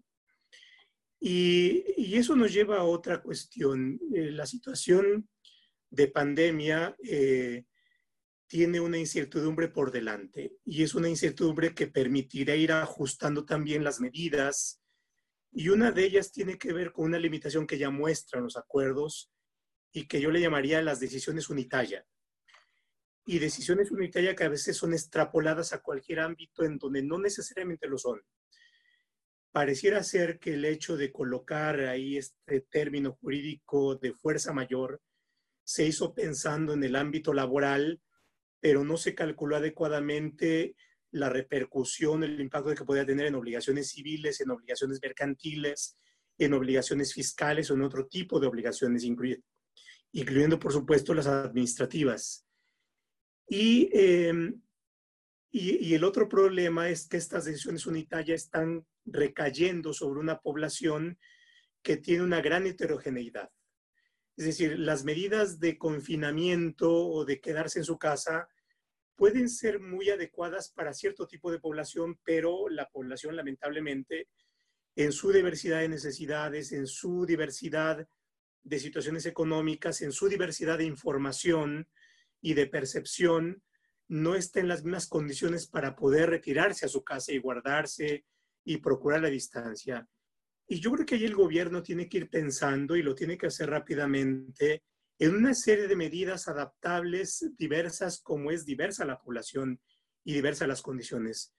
[1.20, 4.00] Y, eso nos lleva a otra cuestión.
[4.16, 5.30] Eh, la situación
[5.92, 7.66] de pandemia eh,
[8.48, 14.00] tiene una incertidumbre por delante y es una incertidumbre que permitirá ir ajustando también las
[14.00, 14.82] medidas
[15.52, 19.32] y una de ellas tiene que ver con una limitación que ya muestran los acuerdos
[19.92, 22.06] y que yo le llamaría las decisiones unitarias.
[23.28, 27.88] Y decisiones unitarias que a veces son extrapoladas a cualquier ámbito en donde no necesariamente
[27.88, 28.20] lo son
[29.58, 35.02] pareciera ser que el hecho de colocar ahí este término jurídico de fuerza mayor
[35.64, 38.00] se hizo pensando en el ámbito laboral,
[38.60, 40.76] pero no se calculó adecuadamente
[41.10, 45.98] la repercusión, el impacto que podía tener en obligaciones civiles, en obligaciones mercantiles,
[46.38, 52.47] en obligaciones fiscales o en otro tipo de obligaciones, incluyendo, por supuesto, las administrativas.
[53.48, 54.62] Y em,
[55.60, 61.18] y, el otro problema es que estas decisiones unitarias están recayendo sobre una población
[61.82, 63.50] que tiene una gran heterogeneidad.
[64.36, 68.48] Es decir, las medidas de confinamiento o de quedarse en su casa
[69.16, 74.28] pueden ser muy adecuadas para cierto tipo de población, pero la población lamentablemente,
[74.96, 78.08] en su diversidad de necesidades, en su diversidad
[78.62, 81.88] de situaciones económicas, en su diversidad de información
[82.42, 83.62] y de percepción,
[84.08, 88.26] no está en las mismas condiciones para poder retirarse a su casa y guardarse
[88.64, 90.08] y procurar la distancia.
[90.68, 93.48] Y yo creo que ahí el gobierno tiene que ir pensando y lo tiene que
[93.48, 94.84] hacer rápidamente
[95.20, 99.80] en una serie de medidas adaptables, diversas, como es diversa la población
[100.24, 101.56] y diversas las condiciones.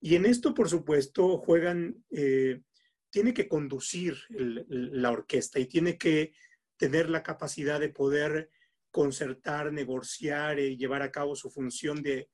[0.00, 2.62] Y en esto, por supuesto, juegan, eh,
[3.10, 6.32] tiene que conducir la orquesta y tiene que
[6.76, 8.50] tener la capacidad de poder
[8.90, 12.28] concertar, negociar y llevar a cabo su función de,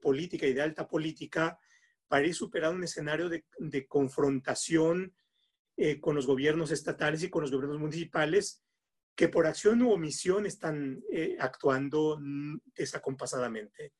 [0.00, 1.58] política y de alta política
[2.08, 5.14] para ir superando un escenario de, confrontación
[5.76, 8.62] eh, con los gobiernos estatales y con los gobiernos municipales
[9.14, 12.18] que por acción u omisión están eh, actuando
[12.74, 13.92] desacompasadamente.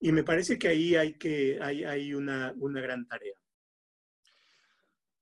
[0.00, 3.34] Y me parece que ahí hay, que, hay una, una gran tarea.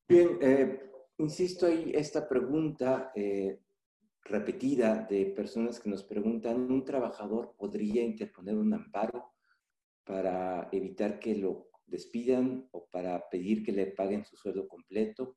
[0.09, 3.13] Bien, eh, insisto ahí, esta pregunta
[4.25, 9.33] repetida de personas que nos preguntan, ¿un trabajador podría interponer un amparo
[10.05, 15.37] para evitar que lo despidan o para pedir que le paguen su sueldo completo?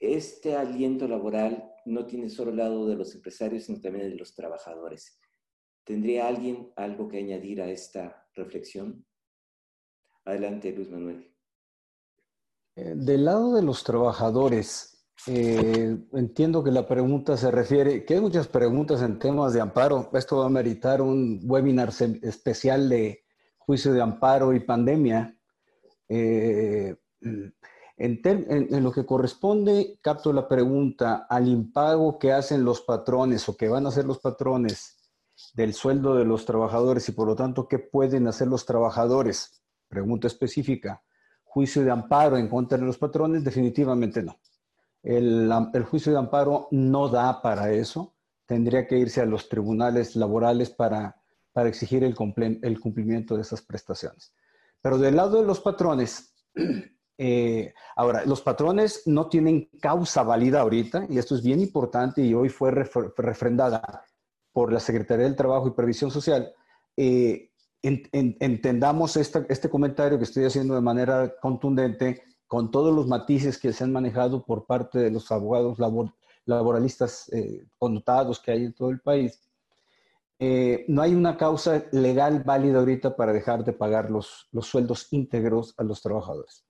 [0.00, 4.34] Este aliento laboral no tiene solo el lado de los empresarios, sino también de los
[4.34, 5.18] trabajadores.
[5.84, 9.06] ¿Tendría alguien algo que añadir a esta reflexión?
[10.24, 11.30] Adelante, Luis Manuel.
[12.76, 14.93] Eh, del lado de los trabajadores,
[15.26, 20.10] eh, entiendo que la pregunta se refiere, que hay muchas preguntas en temas de amparo.
[20.12, 21.90] Esto va a meritar un webinar
[22.22, 23.24] especial de
[23.58, 25.36] juicio de amparo y pandemia.
[26.08, 26.94] Eh,
[27.96, 33.68] en, lo que corresponde, capto la pregunta al impago que hacen los patrones o que
[33.68, 34.96] van a hacer los patrones
[35.54, 39.62] del sueldo de los trabajadores y por lo tanto, ¿qué pueden hacer los trabajadores?
[39.88, 41.02] Pregunta específica.
[41.44, 44.38] Juicio de amparo en contra de los patrones, definitivamente no.
[45.04, 48.14] El, juicio de amparo no da para eso.
[48.46, 51.20] Tendría que irse a los tribunales laborales para,
[51.56, 54.34] exigir el, cumplimiento de esas prestaciones.
[54.80, 56.34] Pero del lado de los patrones,
[57.18, 62.34] eh, ahora, los patrones no tienen causa válida ahorita, y esto es bien importante y
[62.34, 64.04] hoy fue refrendada
[64.52, 66.52] por la Secretaría del Trabajo y Previsión Social.
[66.96, 67.50] Eh,
[67.82, 72.22] entendamos este comentario que estoy haciendo de manera contundente
[72.54, 75.76] con todos los matices que se han manejado por parte de los abogados
[76.44, 79.42] laboralistas eh, connotados que hay en todo el país,
[80.38, 85.12] eh, no hay una causa legal válida ahorita para dejar de pagar los, los sueldos
[85.12, 86.64] íntegros a los trabajadores.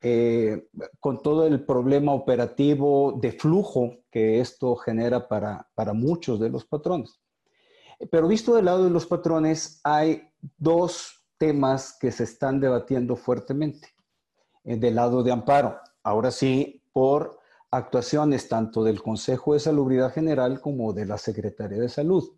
[0.00, 0.70] Eh,
[1.00, 6.64] con todo el problema operativo de flujo que esto genera para, para muchos de los
[6.64, 7.20] patrones.
[8.10, 10.22] Pero visto del lado de los patrones, hay
[10.56, 13.95] dos temas que se están debatiendo fuertemente.
[14.66, 15.78] Eh, del lado de amparo.
[16.02, 17.38] Ahora sí, por
[17.70, 22.32] actuaciones tanto del Consejo de Salubridad General como de la Secretaría de Salud.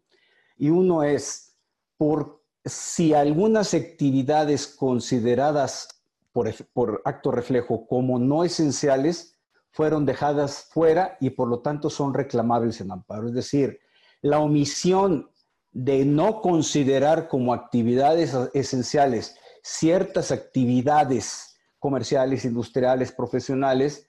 [0.59, 1.57] Y uno es
[1.97, 6.03] por si algunas actividades consideradas
[6.33, 9.39] por, por acto reflejo como no esenciales
[9.71, 13.29] fueron dejadas fuera y por lo tanto son reclamables en amparo.
[13.29, 13.81] Es decir,
[14.21, 15.31] la omisión
[15.73, 21.48] de no considerar como actividades esenciales ciertas actividades
[21.79, 24.09] comerciales, industriales, profesionales,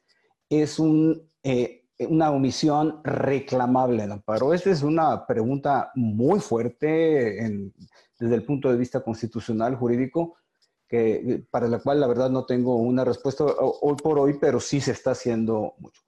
[0.49, 0.78] es
[1.43, 4.53] eh, una omisión reclamable en amparo.
[4.53, 7.61] Esta es una pregunta muy fuerte
[8.20, 10.38] desde el punto de vista constitucional, jurídico,
[10.88, 14.82] que, para la cual la verdad no tengo una respuesta hoy por hoy, pero sí
[14.82, 16.01] se está haciendo mucho.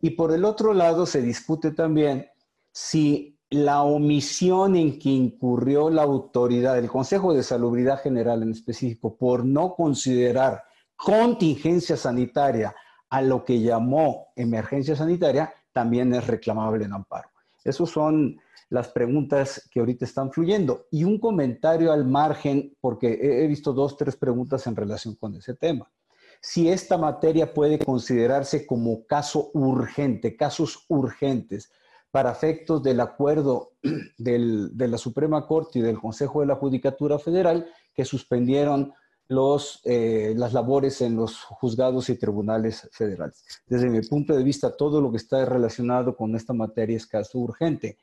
[0.00, 2.26] Y por el otro lado se discute también
[2.70, 9.16] si la omisión en que incurrió la autoridad, el Consejo de Salubridad General en específico,
[9.16, 10.64] por no considerar
[10.98, 12.74] contingencia sanitaria
[13.08, 17.30] a lo que llamó emergencia sanitaria, también es reclamable en amparo.
[17.64, 18.38] Esas son
[18.68, 20.86] las preguntas que ahorita están fluyendo.
[20.90, 25.54] Y un comentario al margen, porque he visto dos, tres preguntas en relación con ese
[25.54, 25.90] tema.
[26.40, 31.72] Si esta materia puede considerarse como caso urgente, casos urgentes,
[32.10, 37.66] para efectos del acuerdo de la Suprema Corte y del Consejo de la Judicatura Federal
[37.94, 38.94] que suspendieron
[39.28, 43.44] los, eh, las labores en los juzgados y tribunales federales.
[43.66, 47.38] Desde mi punto de vista, todo lo que está relacionado con esta materia es caso
[47.38, 47.98] urgente.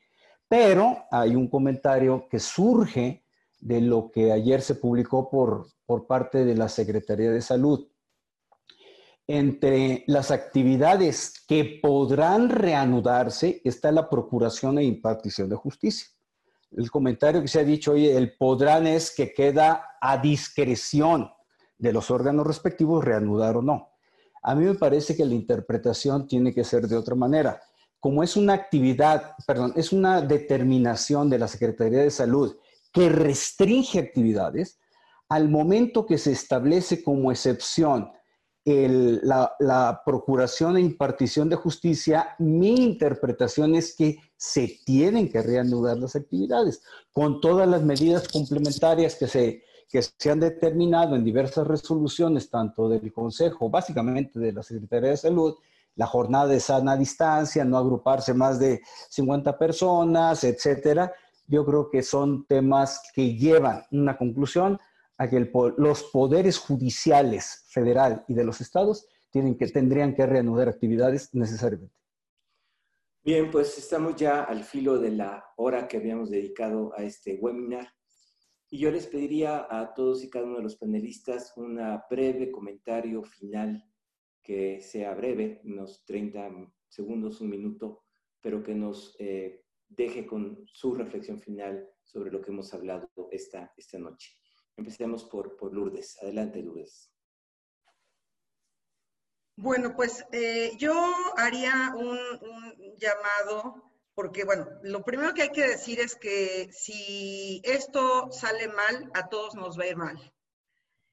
[0.48, 3.24] Pero hay un comentario que surge
[3.60, 7.88] de lo que ayer se publicó por, por parte de la Secretaría de Salud
[9.26, 16.06] entre las actividades que podrán reanudarse está la procuración e impartición de justicia.
[16.76, 21.30] El comentario que se ha dicho hoy, el podrán es que queda a discreción
[21.78, 23.88] de los órganos respectivos reanudar o no.
[24.42, 27.62] A mí me parece que la interpretación tiene que ser de otra manera.
[27.98, 32.54] Como es una actividad, perdón, es una determinación de la Secretaría de Salud
[32.92, 34.78] que restringe actividades,
[35.30, 38.12] al momento que se establece como excepción
[38.66, 46.16] la, procuración e impartición de justicia, mi interpretación es que se tienen que reanudar las
[46.16, 52.50] actividades con todas las medidas complementarias que se, que se han determinado en diversas resoluciones,
[52.50, 55.54] tanto del Consejo, básicamente de la Secretaría de Salud,
[55.94, 61.12] la jornada de sana distancia, no agruparse más de 50 personas, etcétera.
[61.46, 64.80] Yo creo que son temas que llevan una conclusión
[65.18, 70.68] a que los poderes judiciales federal y de los estados tienen que, tendrían que reanudar
[70.68, 71.94] actividades necesariamente.
[73.24, 77.88] Bien, pues estamos ya al filo de la hora que habíamos dedicado a este webinar.
[78.70, 83.22] Y yo les pediría a todos y cada uno de los panelistas un breve comentario
[83.24, 83.84] final,
[84.42, 88.04] que sea breve, unos 30 segundos, un minuto,
[88.40, 93.72] pero que nos eh, deje con su reflexión final sobre lo que hemos hablado esta,
[93.76, 94.30] esta noche.
[94.76, 96.18] Empecemos por, Lourdes.
[96.22, 97.10] Adelante, Lourdes.
[99.56, 100.92] Bueno, pues eh, yo
[101.36, 102.18] haría un,
[102.98, 109.10] llamado, porque bueno, lo primero que hay que decir es que si esto sale mal,
[109.14, 110.32] a todos nos va a ir mal.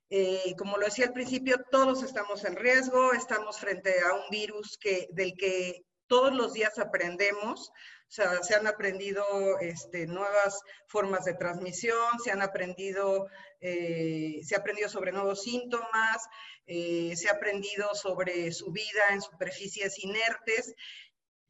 [0.09, 4.77] Eh, como lo decía al principio, todos estamos en riesgo, estamos frente a un virus
[4.77, 7.71] que, del que todos los días aprendemos,
[8.13, 9.25] sea, se han aprendido
[9.59, 13.27] este, nuevas formas de transmisión, se han aprendido,
[13.59, 16.27] eh, se ha aprendido sobre nuevos síntomas,
[16.67, 20.75] eh, se ha aprendido sobre su vida en superficies inertes.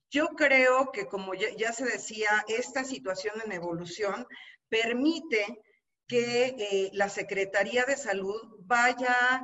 [0.09, 4.25] Yo creo que, como ya, se decía, esta situación en evolución
[4.69, 5.61] permite
[6.07, 9.41] que eh, la Secretaría de Salud vaya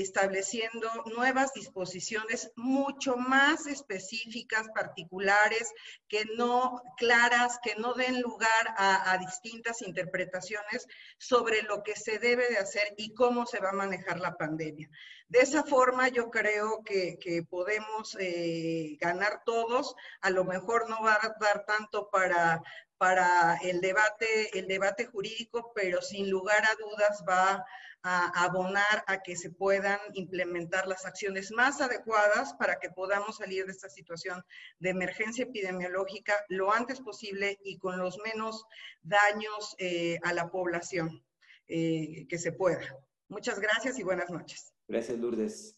[0.00, 5.70] estableciendo nuevas disposiciones mucho más específicas, particulares,
[6.08, 10.86] que no claras, que no den lugar a, distintas interpretaciones
[11.18, 14.88] sobre lo que se debe de hacer y cómo se va a manejar la pandemia.
[15.28, 17.18] De esa forma yo creo que,
[17.50, 22.62] podemos eh, ganar todos, a lo mejor no va a dar tanto para
[23.02, 27.66] para el debate, el debate jurídico, pero sin lugar a dudas va
[28.04, 33.66] a abonar a que se puedan implementar las acciones más adecuadas para que podamos salir
[33.66, 34.44] de esta situación
[34.78, 38.66] de emergencia epidemiológica lo antes posible y con los menos
[39.02, 41.24] daños eh, a la población
[41.66, 42.86] eh, que se pueda.
[43.26, 44.74] Muchas gracias y buenas noches.
[44.86, 45.76] Gracias, Lourdes.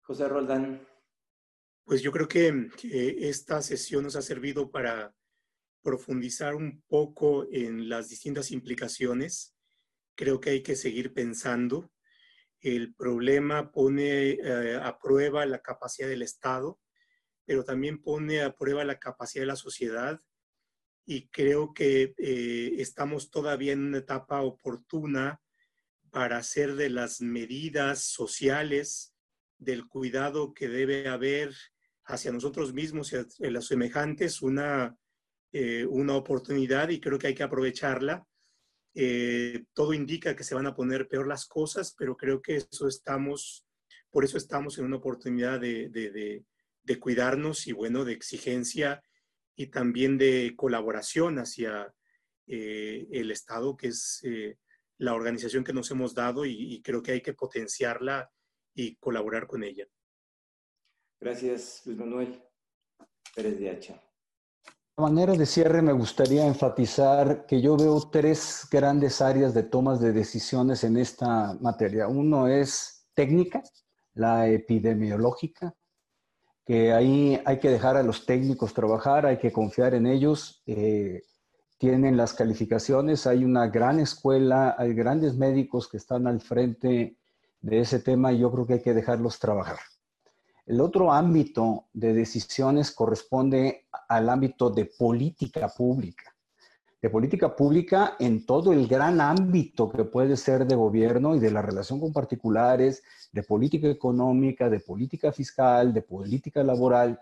[0.00, 0.88] José Roldán.
[1.84, 2.70] Pues yo creo que
[3.28, 5.14] esta sesión nos ha servido para
[5.84, 9.54] profundizar un poco en las distintas implicaciones
[10.14, 11.90] creo que hay que seguir pensando.
[12.60, 16.80] El problema pone eh, a prueba la capacidad del Estado,
[17.44, 20.20] pero también pone a prueba la capacidad de la sociedad
[21.06, 25.42] y creo que eh, estamos todavía en una etapa oportuna
[26.10, 29.14] para hacer de las medidas sociales,
[29.58, 31.54] del cuidado que debe haber
[32.04, 34.96] hacia nosotros mismos y a los semejantes, una,
[35.54, 38.26] eh, una oportunidad y creo que hay que aprovecharla
[38.94, 42.86] eh, todo indica que se van a poner peor las cosas, pero creo que eso
[42.86, 43.66] estamos,
[44.10, 49.02] por eso estamos en una oportunidad de, de, cuidarnos y bueno, de exigencia
[49.56, 51.92] y también de colaboración hacia
[52.46, 54.58] eh, el Estado, que es eh,
[54.98, 58.30] la organización que nos hemos dado y, creo que hay que potenciarla
[58.74, 59.88] y colaborar con ella.
[61.20, 62.40] Gracias, Luis Manuel
[63.34, 64.03] Pérez de Hacha.
[64.96, 70.12] Manera de cierre, me gustaría enfatizar que yo veo tres grandes áreas de tomas de
[70.12, 72.06] decisiones en esta materia.
[72.06, 73.60] Uno es técnica,
[74.14, 75.74] la epidemiológica,
[76.64, 80.62] que ahí hay que dejar a los técnicos trabajar, hay que confiar en ellos.
[80.64, 81.22] Eh,
[81.76, 87.18] tienen las calificaciones, hay una gran escuela, hay grandes médicos que están al frente
[87.60, 89.78] de ese tema y yo creo que hay que dejarlos trabajar.
[90.66, 93.83] El otro ámbito de decisiones corresponde
[94.16, 96.34] al ámbito de política pública.
[97.00, 101.50] De política pública en todo el gran ámbito que puede ser de gobierno y de
[101.50, 107.20] la relación con particulares, de política económica, de política fiscal, de política laboral,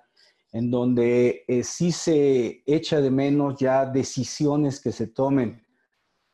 [0.52, 5.66] en donde eh, sí se echa de menos ya decisiones que se tomen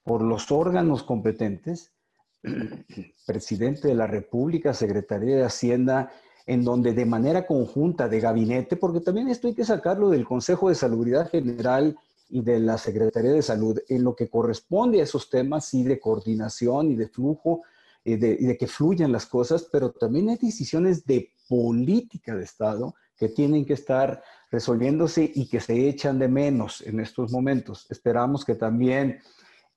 [0.03, 1.95] por los órganos competentes,
[3.27, 6.11] presidente de la República, Secretaría de Hacienda,
[6.49, 10.71] en donde de manera conjunta de gabinete, porque también esto hay que sacarlo del Consejo
[10.71, 11.95] de Salubridad General
[12.31, 16.01] y de la Secretaría de Salud, en lo que corresponde a esos temas, sí, de
[16.01, 17.65] coordinación y de flujo,
[18.03, 22.45] y de, y de que fluyan las cosas, pero también hay decisiones de política de
[22.45, 27.87] Estado que tienen que estar resolviéndose y que se echan de menos en estos momentos.
[27.91, 29.19] Esperamos que también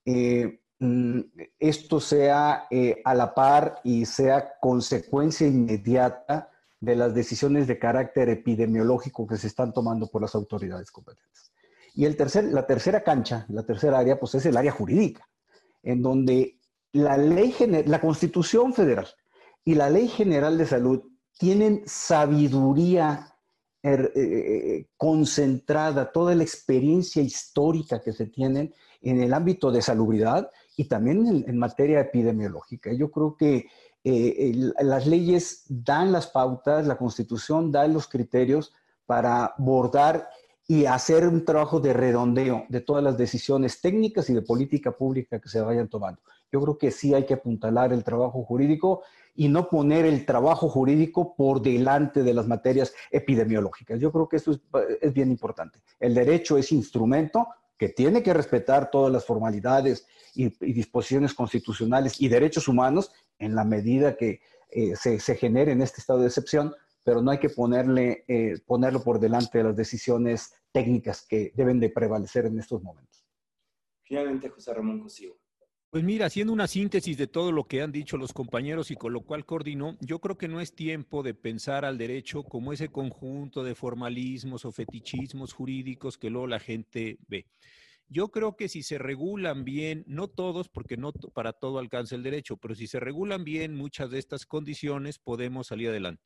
[0.05, 1.19] eh, mm,
[1.59, 6.47] esto sea eh, a la par y sea consecuencia inmediata
[6.81, 11.53] de las decisiones de carácter epidemiológico que se están tomando por las autoridades competentes.
[11.93, 15.29] Y el tercer, la tercera cancha, la tercera área, pues es el área jurídica,
[15.83, 16.59] en donde
[16.91, 17.55] la ley,
[17.85, 19.07] la Constitución Federal
[19.63, 21.01] y la Ley General de Salud
[21.37, 23.31] tienen sabiduría
[23.83, 29.81] Er, eh, eh, concentrada toda la experiencia histórica que se tienen en el ámbito de
[29.81, 32.93] salubridad y también en, materia epidemiológica.
[32.93, 33.65] Yo creo que
[34.03, 38.73] eh, las leyes dan las pautas, la constitución da los criterios
[39.05, 40.29] para abordar
[40.67, 45.39] y hacer un trabajo de redondeo de todas las decisiones técnicas y de política pública
[45.39, 46.21] que se vayan tomando.
[46.51, 49.03] Yo creo que sí hay que apuntalar el trabajo jurídico
[49.35, 53.99] y no poner el trabajo jurídico por delante de las materias epidemiológicas.
[53.99, 54.51] Yo creo que eso
[55.01, 55.81] es, bien importante.
[55.99, 57.47] El derecho es instrumento
[57.77, 63.11] que tiene que respetar todas las formalidades y, disposiciones constitucionales y derechos humanos
[63.41, 64.39] en la medida que
[64.69, 66.73] eh, se, genere en este estado de excepción,
[67.03, 71.79] pero no hay que ponerle, eh, ponerlo por delante de las decisiones técnicas que deben
[71.79, 73.25] de prevalecer en estos momentos.
[74.03, 75.37] Finalmente, José Ramón Cosío.
[75.89, 79.11] Pues mira, haciendo una síntesis de todo lo que han dicho los compañeros y con
[79.11, 82.87] lo cual coordinó, yo creo que no es tiempo de pensar al derecho como ese
[82.87, 87.45] conjunto de formalismos o fetichismos jurídicos que luego la gente ve.
[88.13, 92.23] Yo creo que si se regulan bien, no todos, porque no para todo alcanza el
[92.23, 96.21] derecho, pero si se regulan bien muchas de estas condiciones, podemos salir adelante.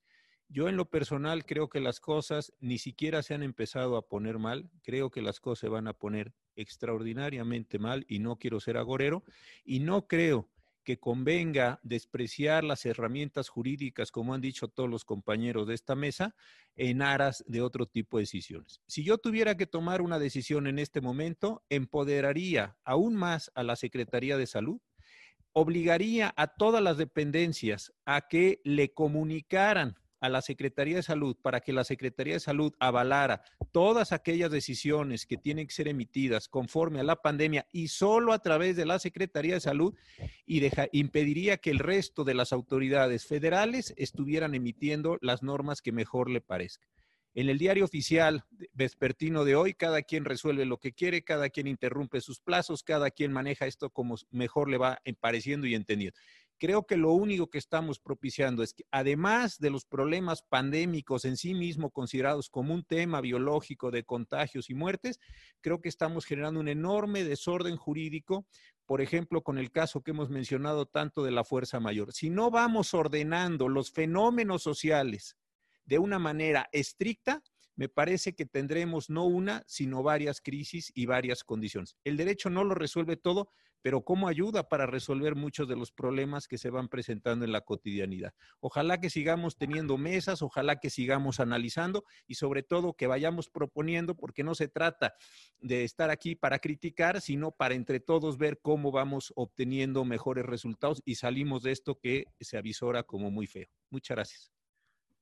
[0.47, 4.39] Yo en lo personal creo que las cosas ni siquiera se han empezado a poner
[4.39, 8.77] mal, creo que las cosas se van a poner extraordinariamente mal y no quiero ser
[8.77, 9.23] agorero
[9.63, 10.49] y no creo
[10.85, 16.35] que convenga despreciar las herramientas jurídicas, como han dicho todos los compañeros de esta mesa,
[16.77, 18.81] en aras de otro tipo de decisiones.
[18.87, 23.75] Si yo tuviera que tomar una decisión en este momento, empoderaría aún más a la
[23.75, 24.79] Secretaría de Salud,
[25.51, 31.61] obligaría a todas las dependencias a que le comunicaran a la Secretaría de Salud para
[31.61, 36.99] que la Secretaría de Salud avalara todas aquellas decisiones que tienen que ser emitidas conforme
[36.99, 39.93] a la pandemia y solo a través de la Secretaría de Salud
[40.45, 46.29] y impediría que el resto de las autoridades federales estuvieran emitiendo las normas que mejor
[46.29, 46.87] le parezca.
[47.35, 51.67] En el diario oficial vespertino de hoy, cada quien resuelve lo que quiere, cada quien
[51.67, 56.17] interrumpe sus plazos, cada quien maneja esto como mejor le va pareciendo y entendiendo
[56.57, 61.37] creo que lo único que estamos propiciando es que además de los problemas pandémicos en
[61.37, 65.19] sí mismo considerados como un tema biológico de contagios y muertes,
[65.61, 68.45] creo que estamos generando un enorme desorden jurídico,
[68.85, 72.13] por ejemplo, con el caso que hemos mencionado tanto de la fuerza mayor.
[72.13, 75.37] Si no vamos ordenando los fenómenos sociales
[75.85, 77.41] de una manera estricta,
[77.75, 81.97] me parece que tendremos no una, sino varias crisis y varias condiciones.
[82.03, 83.49] El derecho no lo resuelve todo,
[83.85, 87.61] pero cómo ayuda para resolver muchos de los problemas que se van presentando en la
[87.61, 88.33] cotidianidad.
[88.59, 94.15] Ojalá que sigamos teniendo mesas, ojalá que sigamos analizando y sobre todo que vayamos proponiendo,
[94.15, 95.13] porque no se trata
[95.59, 101.03] de estar aquí para criticar, sino para entre todos ver cómo vamos obteniendo mejores resultados
[101.05, 103.67] y salimos de esto que se avisora como muy feo.
[103.91, 104.51] Muchas gracias.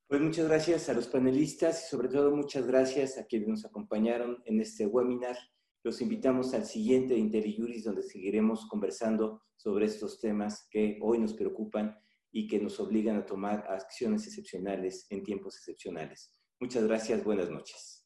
[0.08, 4.42] Pues muchas gracias a los panelistas y sobre todo muchas gracias a quienes nos acompañaron
[4.46, 5.36] en este webinar
[5.84, 11.98] Los invitamos al siguiente IntelliJuris, donde seguiremos conversando sobre estos temas que hoy nos preocupan
[12.32, 16.34] y que nos obligan a tomar acciones excepcionales en tiempos excepcionales.
[16.60, 18.03] Muchas gracias, buenas noches.